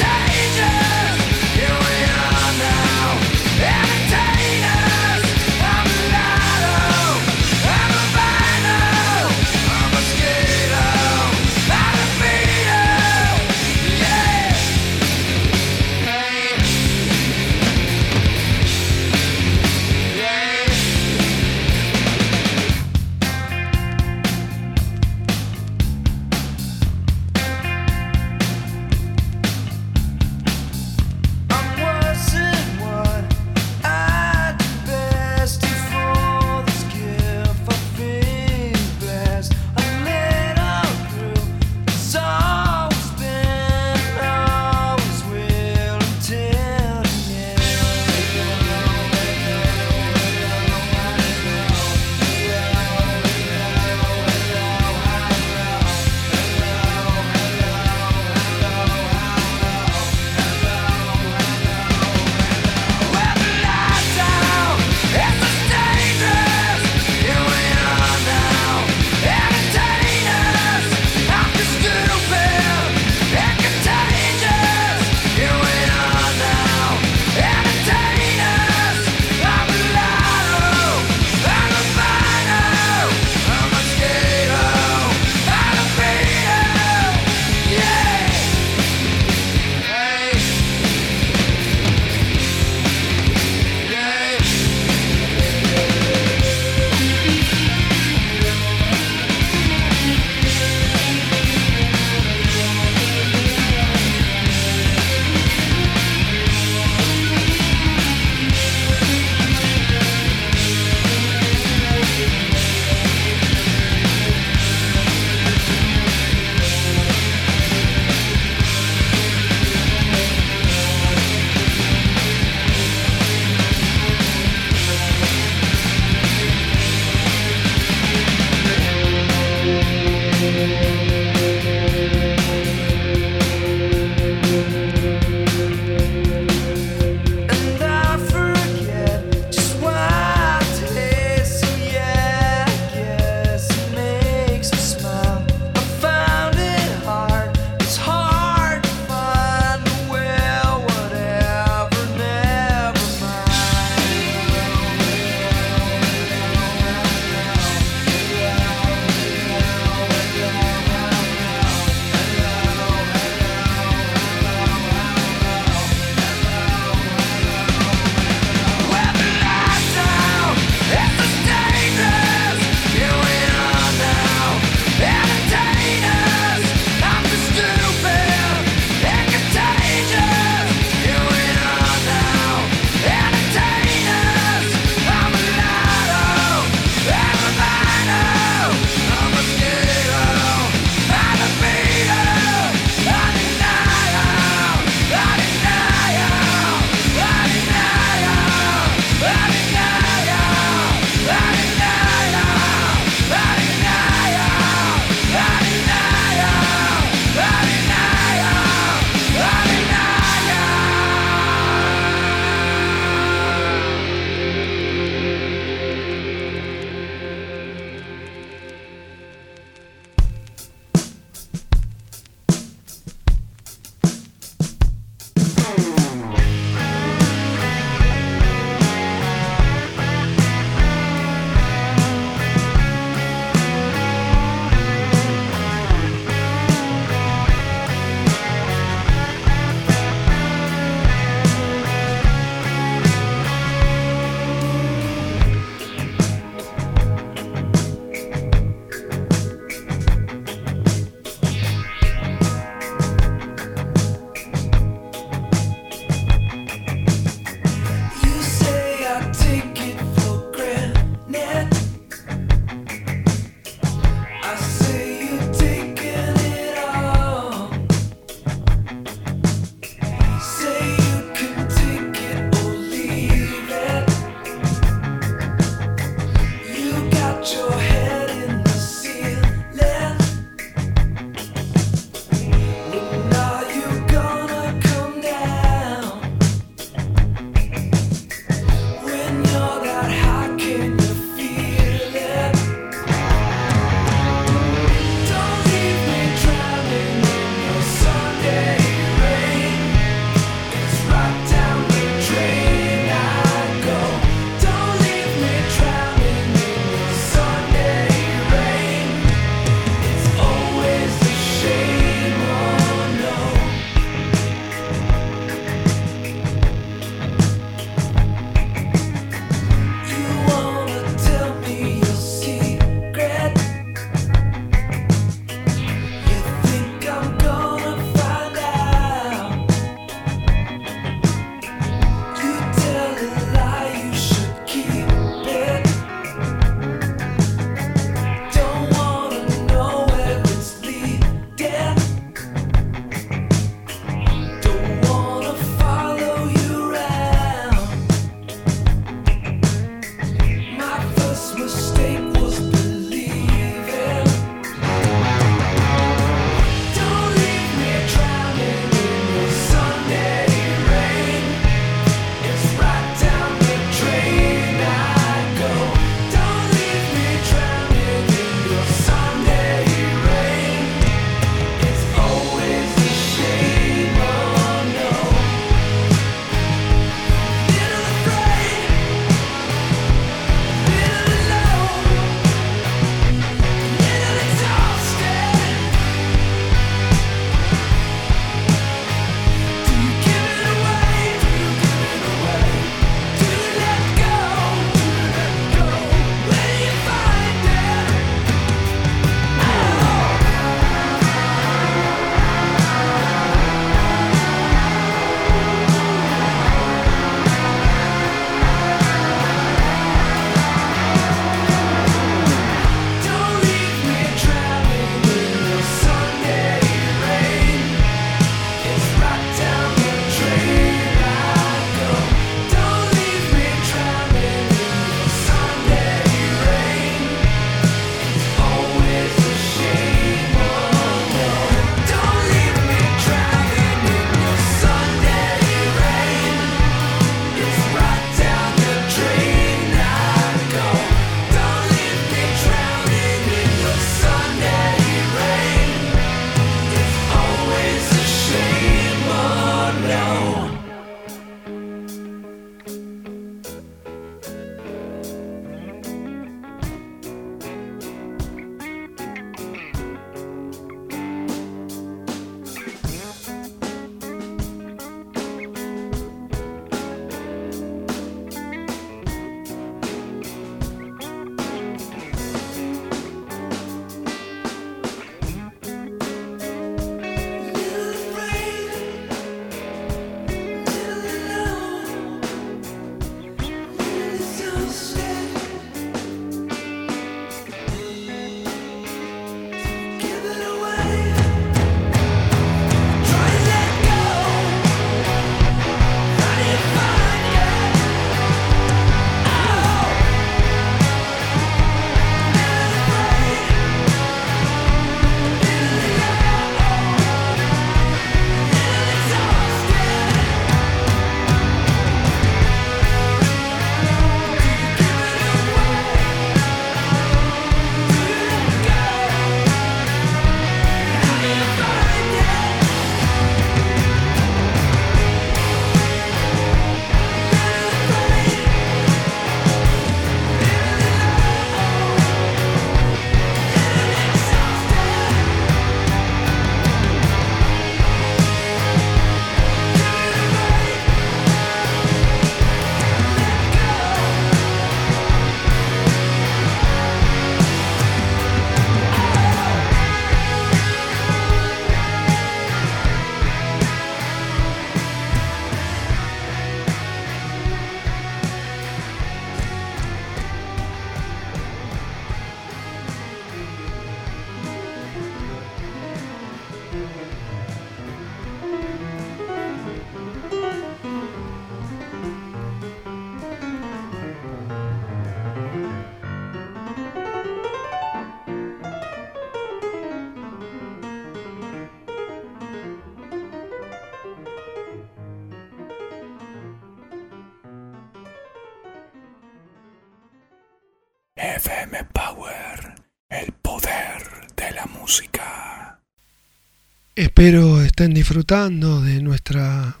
[597.38, 600.00] Espero estén disfrutando de nuestra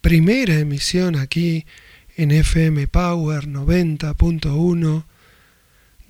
[0.00, 1.66] primera emisión aquí
[2.16, 5.04] en FM Power 90.1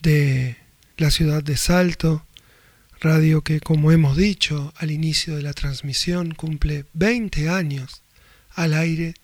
[0.03, 0.59] de
[0.99, 2.27] la ciudad de Salto,
[3.01, 8.03] radio que como hemos dicho al inicio de la transmisión cumple 20 años
[8.51, 9.15] al aire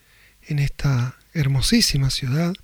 [0.48, 2.54] en esta hermosísima ciudad.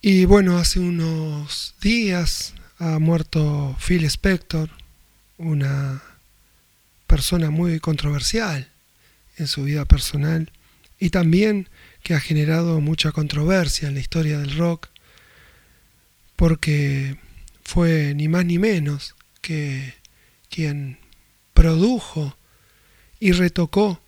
[0.00, 4.68] Y bueno, hace unos días ha muerto Phil Spector,
[5.38, 6.02] una
[7.06, 8.68] persona muy controversial
[9.36, 10.50] en su vida personal
[10.98, 11.68] y también
[12.02, 14.88] que ha generado mucha controversia en la historia del rock
[16.36, 17.18] porque
[17.64, 19.94] fue ni más ni menos que
[20.48, 20.98] quien
[21.54, 22.36] produjo
[23.18, 24.00] y retocó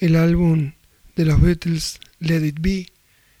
[0.00, 0.72] el álbum
[1.14, 2.92] de los Beatles Let It Be,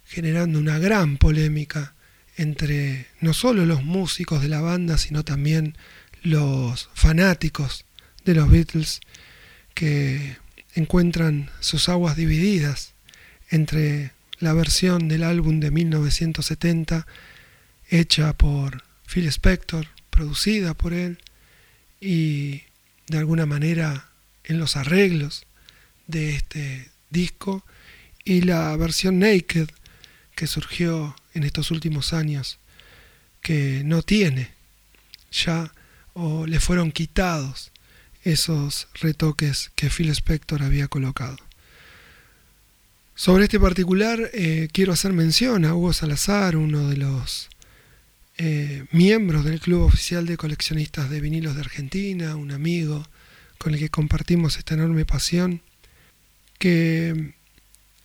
[0.04, 1.94] generando una gran polémica
[2.36, 5.76] entre no solo los músicos de la banda, sino también
[6.22, 7.84] los fanáticos
[8.24, 9.00] de los Beatles
[9.74, 10.36] que
[10.74, 12.94] encuentran sus aguas divididas
[13.50, 17.06] entre la versión del álbum de 1970
[17.88, 21.18] hecha por Phil Spector, producida por él
[22.00, 22.62] y
[23.08, 24.08] de alguna manera
[24.44, 25.46] en los arreglos
[26.06, 27.64] de este disco
[28.24, 29.68] y la versión Naked
[30.34, 32.58] que surgió en estos últimos años
[33.42, 34.50] que no tiene
[35.30, 35.72] ya
[36.14, 37.71] o le fueron quitados
[38.22, 41.36] esos retoques que Phil Spector había colocado.
[43.14, 47.50] Sobre este particular eh, quiero hacer mención a Hugo Salazar, uno de los
[48.38, 53.06] eh, miembros del Club Oficial de Coleccionistas de Vinilos de Argentina, un amigo
[53.58, 55.60] con el que compartimos esta enorme pasión,
[56.58, 57.34] que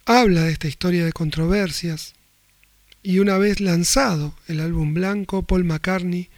[0.05, 2.13] habla de esta historia de controversias
[3.01, 6.29] y una vez lanzado el álbum blanco, Paul McCartney,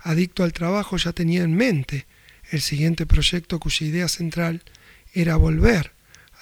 [0.00, 2.06] adicto al trabajo, ya tenía en mente
[2.50, 4.62] el siguiente proyecto cuya idea central
[5.12, 5.92] era volver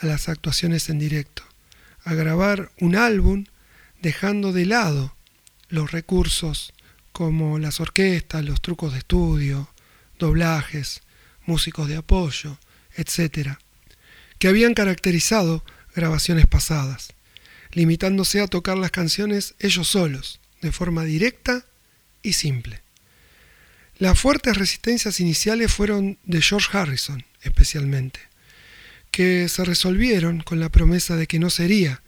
[0.01, 1.43] a las actuaciones en directo,
[2.05, 3.47] a grabar un álbum
[4.03, 5.17] dejando de lado
[5.69, 6.73] los recursos
[7.13, 9.71] como las orquestas, los trucos de estudio,
[10.19, 11.03] doblajes,
[11.47, 12.59] músicos de apoyo,
[12.95, 13.57] etc.,
[14.39, 15.65] que habían caracterizado
[15.95, 17.15] grabaciones pasadas,
[17.73, 21.65] limitándose a tocar las canciones ellos solos, de forma directa
[22.23, 22.86] y simple.
[23.99, 28.21] Las fuertes resistencias iniciales fueron de George Harrison, especialmente,
[29.11, 32.03] que se resolvieron con la promesa de que no sería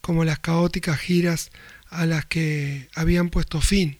[0.00, 1.50] como las caóticas giras
[1.90, 3.98] a las que habían puesto fin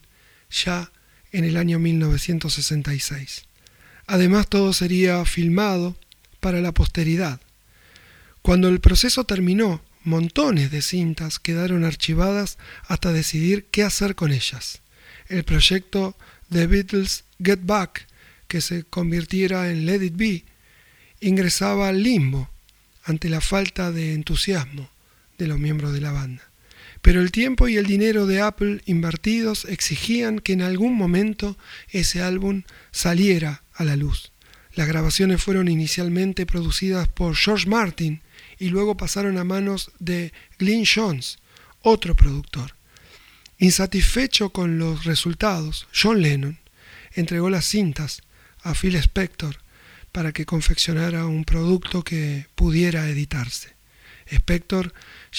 [0.50, 0.90] ya
[1.32, 3.44] en el año 1966.
[4.06, 5.96] Además todo sería filmado
[6.40, 7.40] para la posteridad.
[8.40, 12.56] Cuando el proceso terminó, montones de cintas quedaron archivadas
[12.86, 14.80] hasta decidir qué hacer con ellas.
[15.28, 16.16] El proyecto
[16.54, 18.06] The Beatles Get Back,
[18.46, 20.44] que se convirtiera en Let It Be,
[21.20, 22.48] ingresaba al limbo
[23.02, 24.88] ante la falta de entusiasmo
[25.36, 26.44] de los miembros de la banda.
[27.02, 31.58] Pero el tiempo y el dinero de Apple invertidos exigían que en algún momento
[31.90, 32.62] ese álbum
[32.92, 34.30] saliera a la luz.
[34.76, 38.22] Las grabaciones fueron inicialmente producidas por George Martin
[38.60, 41.40] y luego pasaron a manos de Glyn Jones,
[41.82, 42.76] otro productor.
[43.58, 46.58] Insatisfecho con los resultados, John Lennon
[47.12, 48.22] entregó las cintas
[48.62, 49.58] a Phil Spector
[50.10, 53.74] para que confeccionara un producto que pudiera editarse.
[54.26, 54.92] Spector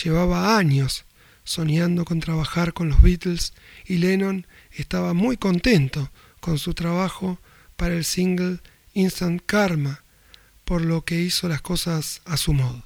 [0.04, 1.06] llevaba años
[1.44, 3.54] soñando con trabajar con los Beatles
[3.86, 7.40] y Lennon estaba muy contento con su trabajo
[7.76, 8.60] para el single
[8.94, 10.04] Instant Karma,
[10.64, 12.84] por lo que hizo las cosas a su modo.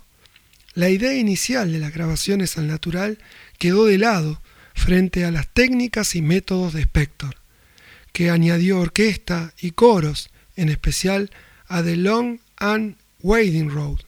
[0.74, 3.20] La idea inicial de las grabaciones al natural
[3.58, 4.42] quedó de lado
[4.74, 7.36] frente a las técnicas y métodos de Spector,
[8.14, 11.32] que añadió orquesta y coros, en especial
[11.68, 14.00] a The Long and Waiting Road,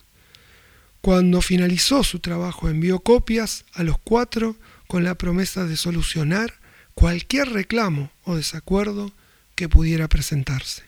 [1.00, 4.56] cuando finalizó su trabajo envió copias a los cuatro
[4.86, 6.54] con la promesa de solucionar
[6.94, 9.12] cualquier reclamo o desacuerdo
[9.54, 10.84] que pudiera presentarse.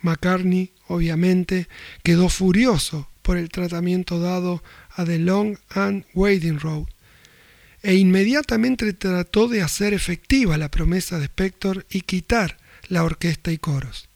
[0.00, 1.68] McCartney, obviamente,
[2.02, 6.86] quedó furioso por el tratamiento dado a The Long and Waiting Road
[7.82, 13.58] e inmediatamente trató de hacer efectiva la promesa de Spector y quitar la orquesta y
[13.58, 14.08] coros.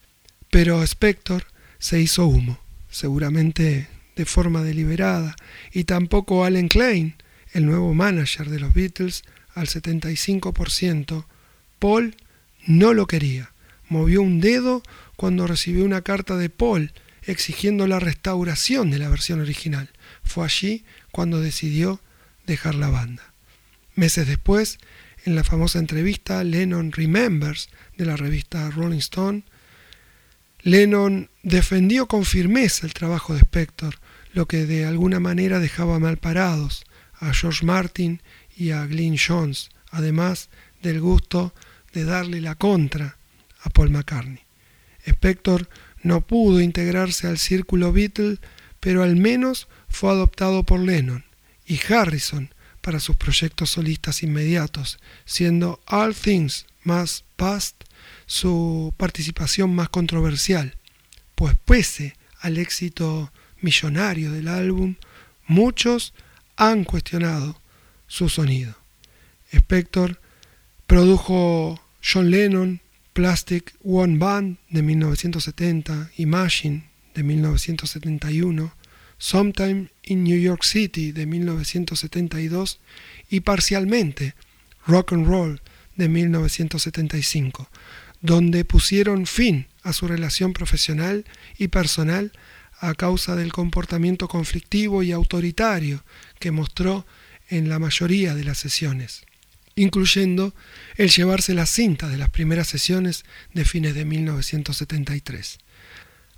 [0.51, 1.47] Pero Spector
[1.79, 2.59] se hizo humo,
[2.91, 5.37] seguramente de forma deliberada,
[5.73, 7.15] y tampoco Allen Klein,
[7.53, 9.25] el nuevo manager de los Beatles,
[9.55, 11.25] al 75%,
[11.79, 12.17] Paul
[12.67, 13.53] no lo quería.
[13.89, 14.83] Movió un dedo
[15.17, 16.93] cuando recibió una carta de Paul
[17.25, 19.91] exigiendo la restauración de la versión original.
[20.23, 22.01] Fue allí cuando decidió
[22.47, 23.32] dejar la banda.
[23.95, 24.79] Meses después,
[25.25, 29.45] En la famosa entrevista Lennon Remembers de la revista Rolling Stone,
[30.63, 34.01] Lennon defendió con firmeza el trabajo de Spector,
[34.33, 36.85] lo que de alguna manera dejaba mal parados
[37.21, 38.21] a George Martin
[38.57, 40.49] y a Glyn Jones, además
[40.83, 41.55] del gusto
[41.93, 43.17] de darle la contra
[43.63, 44.41] a Paul McCartney.
[45.07, 45.69] Spector
[46.03, 48.39] no pudo integrarse al círculo Beatle,
[48.81, 51.25] pero al menos fue adoptado por Lennon
[51.65, 52.53] y Harrison
[52.83, 57.85] para sus proyectos solistas inmediatos, siendo All Things Must Past
[58.27, 60.77] su participación más controversial,
[61.35, 64.97] pues pese al éxito millonario del álbum,
[65.47, 66.13] muchos
[66.57, 67.61] han cuestionado
[68.07, 68.75] su sonido.
[69.53, 70.21] Spector
[70.87, 72.81] produjo John Lennon,
[73.13, 78.75] Plastic One Band de 1970, Imagine de 1971,
[79.23, 82.81] Sometime in New York City de 1972
[83.31, 84.35] y parcialmente
[84.85, 85.61] Rock and Roll
[85.95, 87.71] de 1975,
[88.21, 91.25] donde pusieron fin a su relación profesional
[91.57, 92.33] y personal
[92.81, 96.05] a causa del comportamiento conflictivo y autoritario
[96.41, 97.07] que mostró
[97.49, 99.23] en la mayoría de las sesiones,
[99.77, 100.53] incluyendo
[100.97, 103.25] el llevarse las cintas de las primeras sesiones
[103.55, 105.59] de fines de 1973.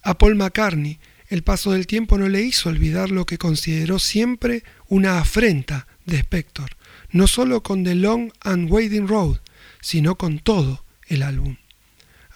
[0.03, 0.99] A Paul McCartney
[1.35, 6.19] el paso del tiempo no le hizo olvidar lo que consideró siempre una afrenta de
[6.19, 6.77] Spector,
[7.11, 9.41] no solo con The Long and Waiting Road,
[9.81, 11.57] sino con todo el álbum.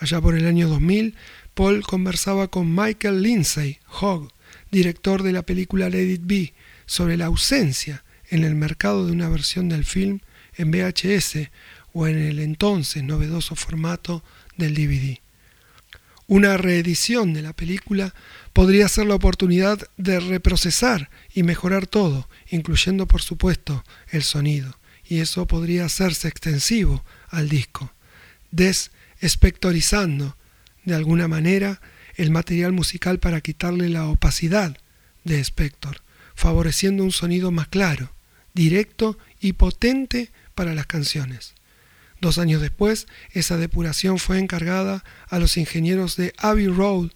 [0.00, 1.14] Allá por el año 2000,
[1.54, 4.32] Paul conversaba con Michael Lindsay Hogg,
[4.72, 6.54] director de la película Let It Be,
[6.84, 10.18] sobre la ausencia en el mercado de una versión del film
[10.56, 11.50] en VHS
[11.92, 14.24] o en el entonces novedoso formato
[14.56, 15.20] del DVD.
[16.26, 18.12] Una reedición de la película
[18.58, 24.76] podría ser la oportunidad de reprocesar y mejorar todo, incluyendo por supuesto el sonido,
[25.08, 27.92] y eso podría hacerse extensivo al disco,
[28.50, 30.36] desespectorizando
[30.84, 31.80] de alguna manera
[32.16, 34.76] el material musical para quitarle la opacidad
[35.22, 36.02] de Spector,
[36.34, 38.10] favoreciendo un sonido más claro,
[38.54, 41.54] directo y potente para las canciones.
[42.20, 47.10] Dos años después, esa depuración fue encargada a los ingenieros de Abbey Road,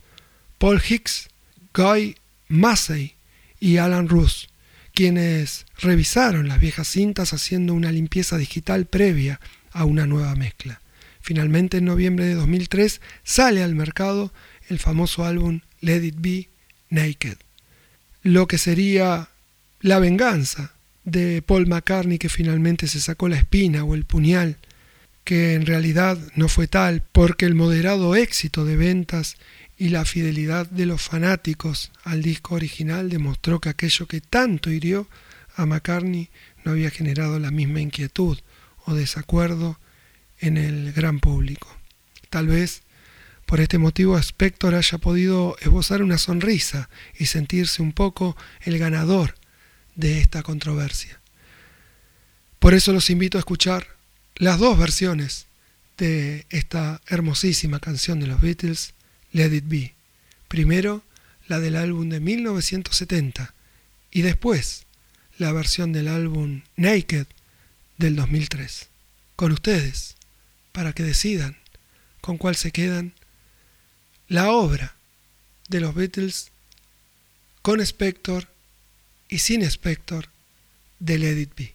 [0.58, 1.31] Paul Hicks
[1.74, 2.16] Guy
[2.48, 3.14] Massey
[3.60, 4.48] y Alan Roos,
[4.94, 9.40] quienes revisaron las viejas cintas haciendo una limpieza digital previa
[9.72, 10.80] a una nueva mezcla.
[11.20, 14.32] Finalmente, en noviembre de 2003, sale al mercado
[14.68, 16.48] el famoso álbum Let It Be
[16.90, 17.36] Naked,
[18.22, 19.28] lo que sería
[19.80, 20.72] la venganza
[21.04, 24.58] de Paul McCartney que finalmente se sacó la espina o el puñal,
[25.24, 29.36] que en realidad no fue tal porque el moderado éxito de ventas
[29.82, 35.08] y la fidelidad de los fanáticos al disco original demostró que aquello que tanto hirió
[35.56, 36.30] a McCartney
[36.62, 38.38] no había generado la misma inquietud
[38.84, 39.80] o desacuerdo
[40.38, 41.66] en el gran público.
[42.30, 42.82] Tal vez
[43.44, 46.88] por este motivo Spector haya podido esbozar una sonrisa
[47.18, 49.34] y sentirse un poco el ganador
[49.96, 51.20] de esta controversia.
[52.60, 53.88] Por eso los invito a escuchar
[54.36, 55.46] las dos versiones
[55.98, 58.94] de esta hermosísima canción de los Beatles
[59.32, 59.94] Let It Be.
[60.48, 61.02] Primero
[61.48, 63.54] la del álbum de 1970
[64.10, 64.84] y después
[65.38, 67.26] la versión del álbum Naked
[67.98, 68.88] del 2003.
[69.36, 70.16] Con ustedes,
[70.72, 71.56] para que decidan
[72.20, 73.14] con cuál se quedan,
[74.28, 74.94] la obra
[75.68, 76.50] de los Beatles
[77.62, 78.48] con Spector
[79.28, 80.28] y sin Spector
[80.98, 81.74] de Let It Be.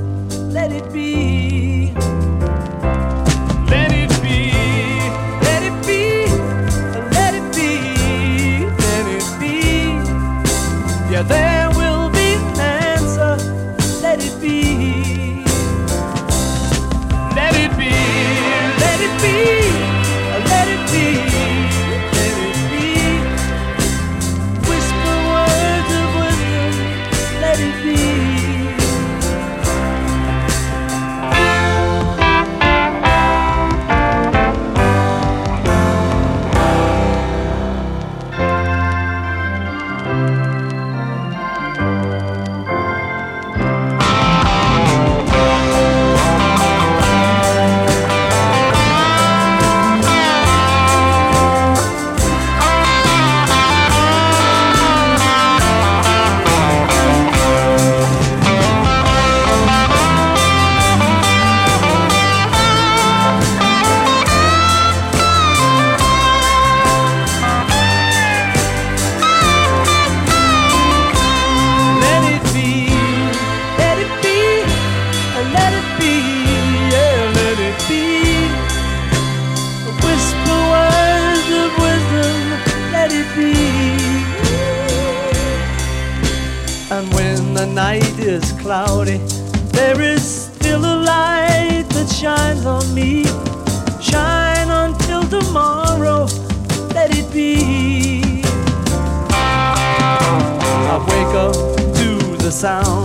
[102.61, 103.00] Sound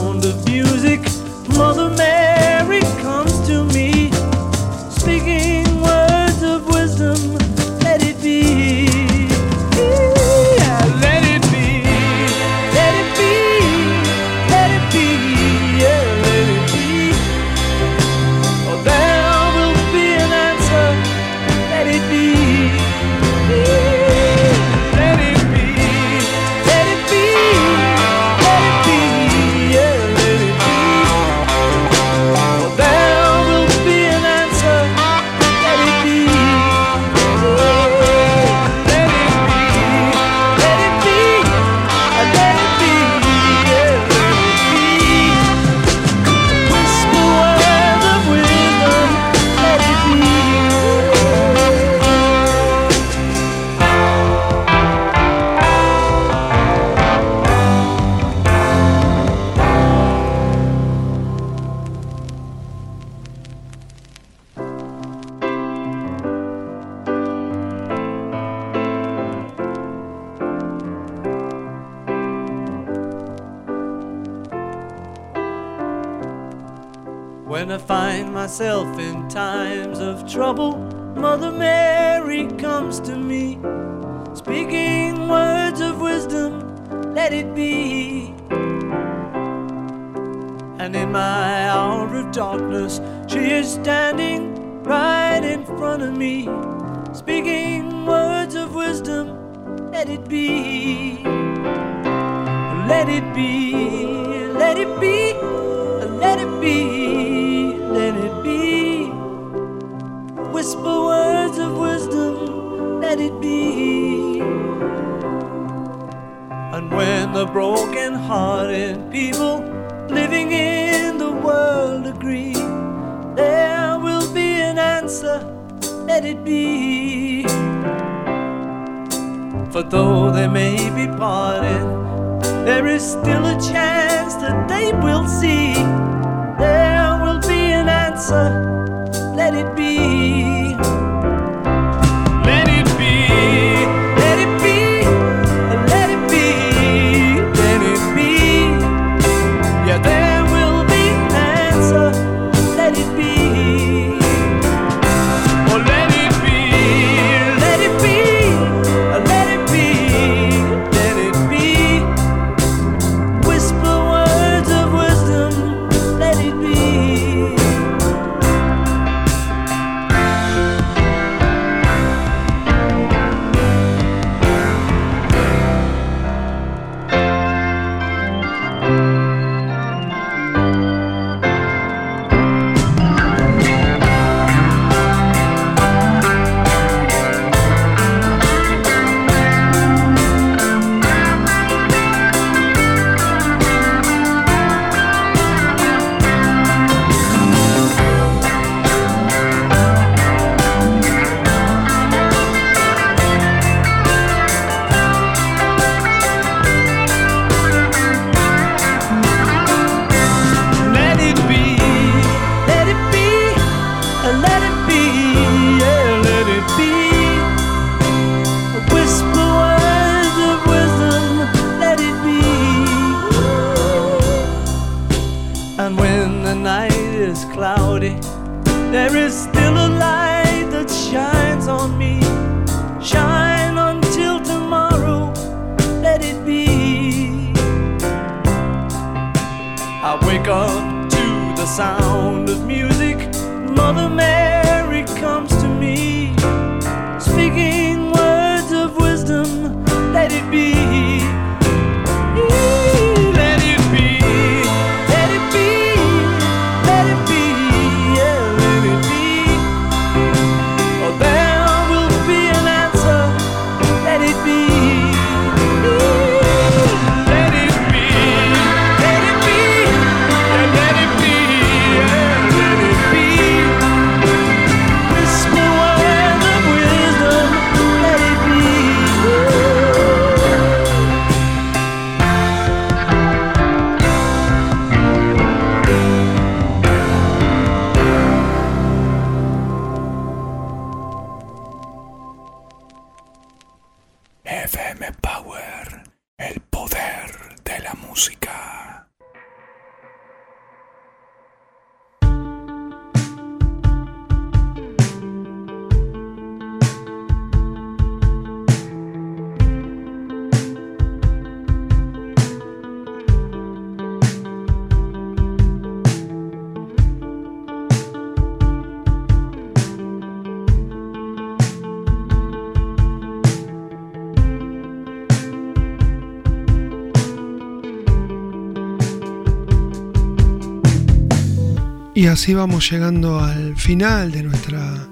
[332.37, 335.09] así vamos llegando al final de nuestra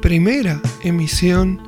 [0.00, 1.60] primera emisión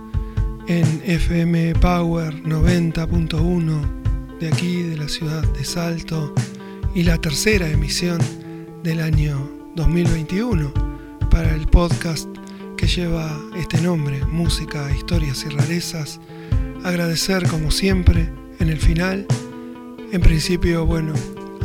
[0.68, 6.32] en FM Power 90.1 de aquí, de la ciudad de Salto,
[6.94, 8.18] y la tercera emisión
[8.82, 10.72] del año 2021
[11.30, 12.26] para el podcast
[12.78, 16.20] que lleva este nombre, Música, Historias y Rarezas.
[16.84, 19.26] Agradecer como siempre en el final,
[20.10, 21.12] en principio, bueno,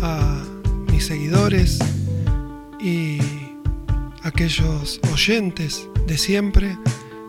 [0.01, 0.43] a
[0.91, 1.79] mis seguidores,
[4.59, 6.77] oyentes de siempre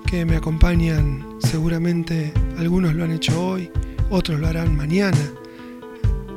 [0.07, 3.71] que me acompañan, seguramente algunos lo han hecho hoy,
[4.11, 5.33] otros lo harán mañana,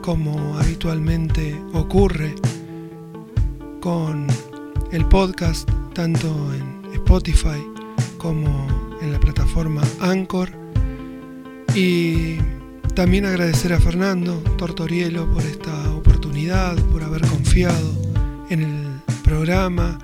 [0.03, 2.35] como habitualmente ocurre
[3.81, 4.27] con
[4.91, 7.65] el podcast, tanto en Spotify
[8.19, 8.67] como
[9.01, 10.51] en la plataforma Anchor.
[11.73, 12.37] Y
[12.93, 17.91] también agradecer a Fernando Tortorielo por esta oportunidad, por haber confiado
[18.49, 19.97] en el programa,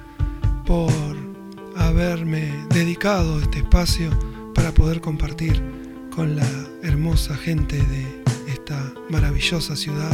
[0.66, 0.92] por
[1.76, 4.10] haberme dedicado este espacio
[4.54, 5.62] para poder compartir
[6.14, 6.48] con la
[6.84, 10.12] hermosa gente de esta maravillosa ciudad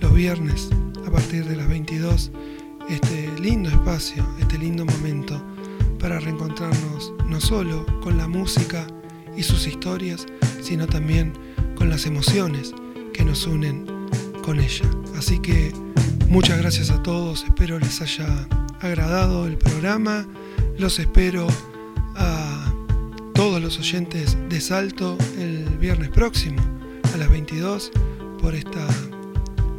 [0.00, 0.70] los viernes
[1.06, 2.30] a partir de las 22
[2.88, 5.42] este lindo espacio, este lindo momento
[5.98, 8.86] para reencontrarnos no solo con la música
[9.36, 10.26] y sus historias,
[10.60, 11.32] sino también
[11.74, 12.74] con las emociones
[13.12, 13.86] que nos unen
[14.42, 14.84] con ella.
[15.16, 15.72] Así que
[16.28, 18.26] Muchas gracias a todos, espero les haya
[18.80, 20.26] agradado el programa.
[20.78, 21.46] Los espero
[22.16, 22.72] a
[23.34, 26.60] todos los oyentes de Salto el viernes próximo
[27.12, 27.92] a las 22
[28.40, 28.86] por esta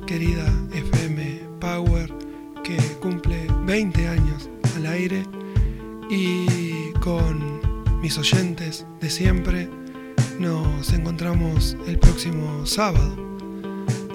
[0.07, 2.11] querida FM Power
[2.63, 5.25] que cumple 20 años al aire
[6.09, 7.59] y con
[8.01, 9.69] mis oyentes de siempre
[10.39, 13.15] nos encontramos el próximo sábado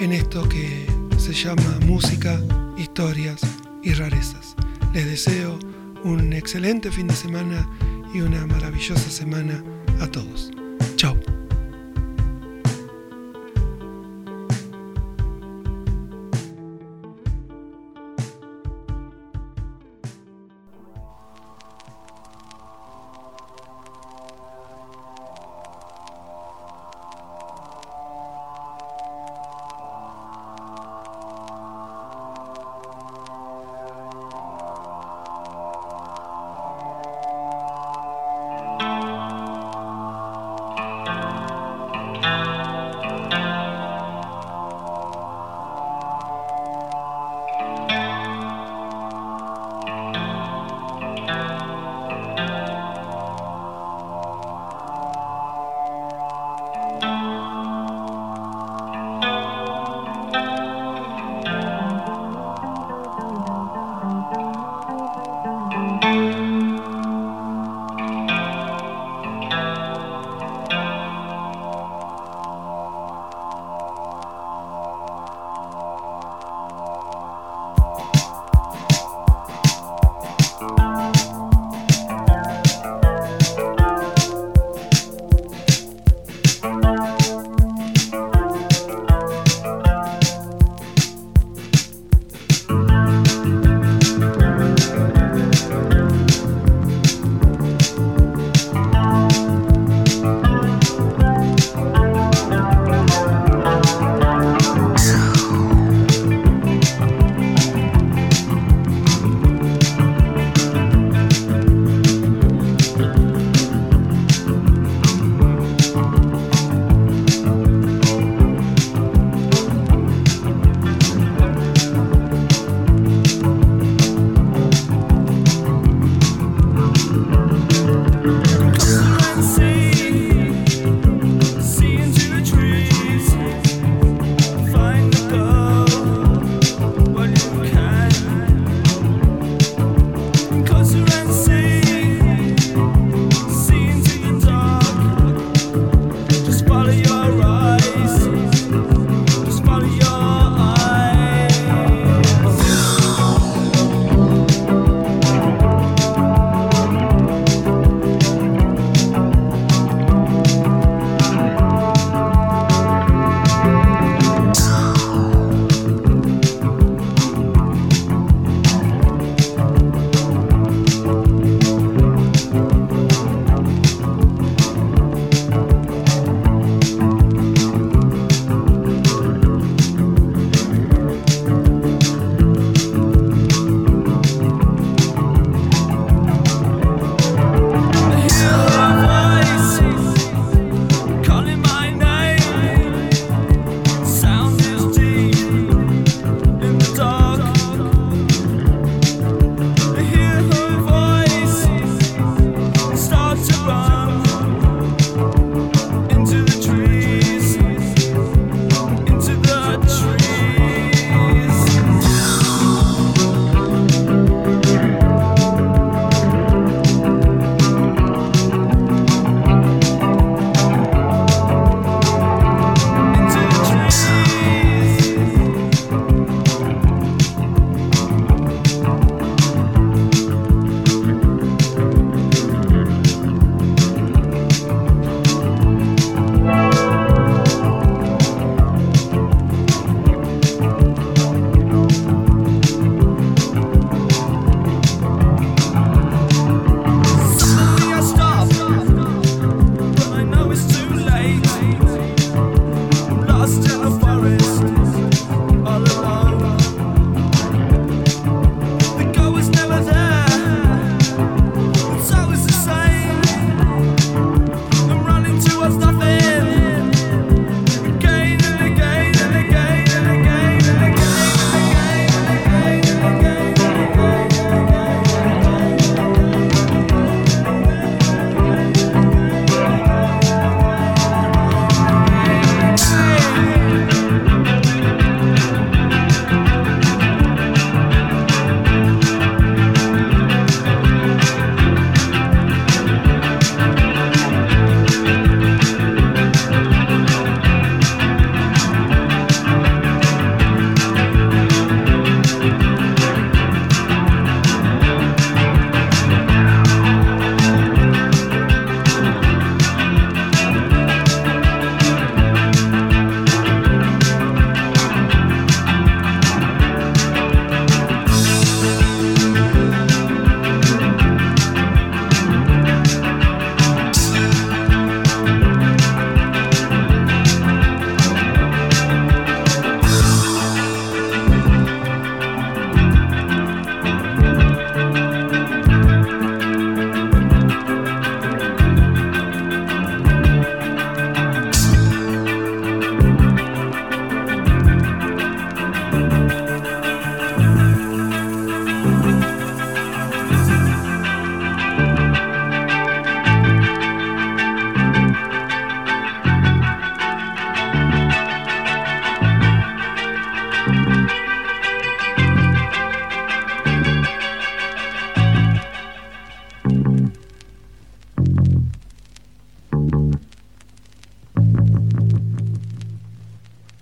[0.00, 0.89] en esto que
[1.20, 2.40] se llama Música,
[2.78, 3.42] Historias
[3.82, 4.56] y Rarezas.
[4.94, 5.58] Les deseo
[6.02, 7.68] un excelente fin de semana
[8.14, 9.62] y una maravillosa semana
[10.00, 10.50] a todos.
[10.96, 11.39] Chao.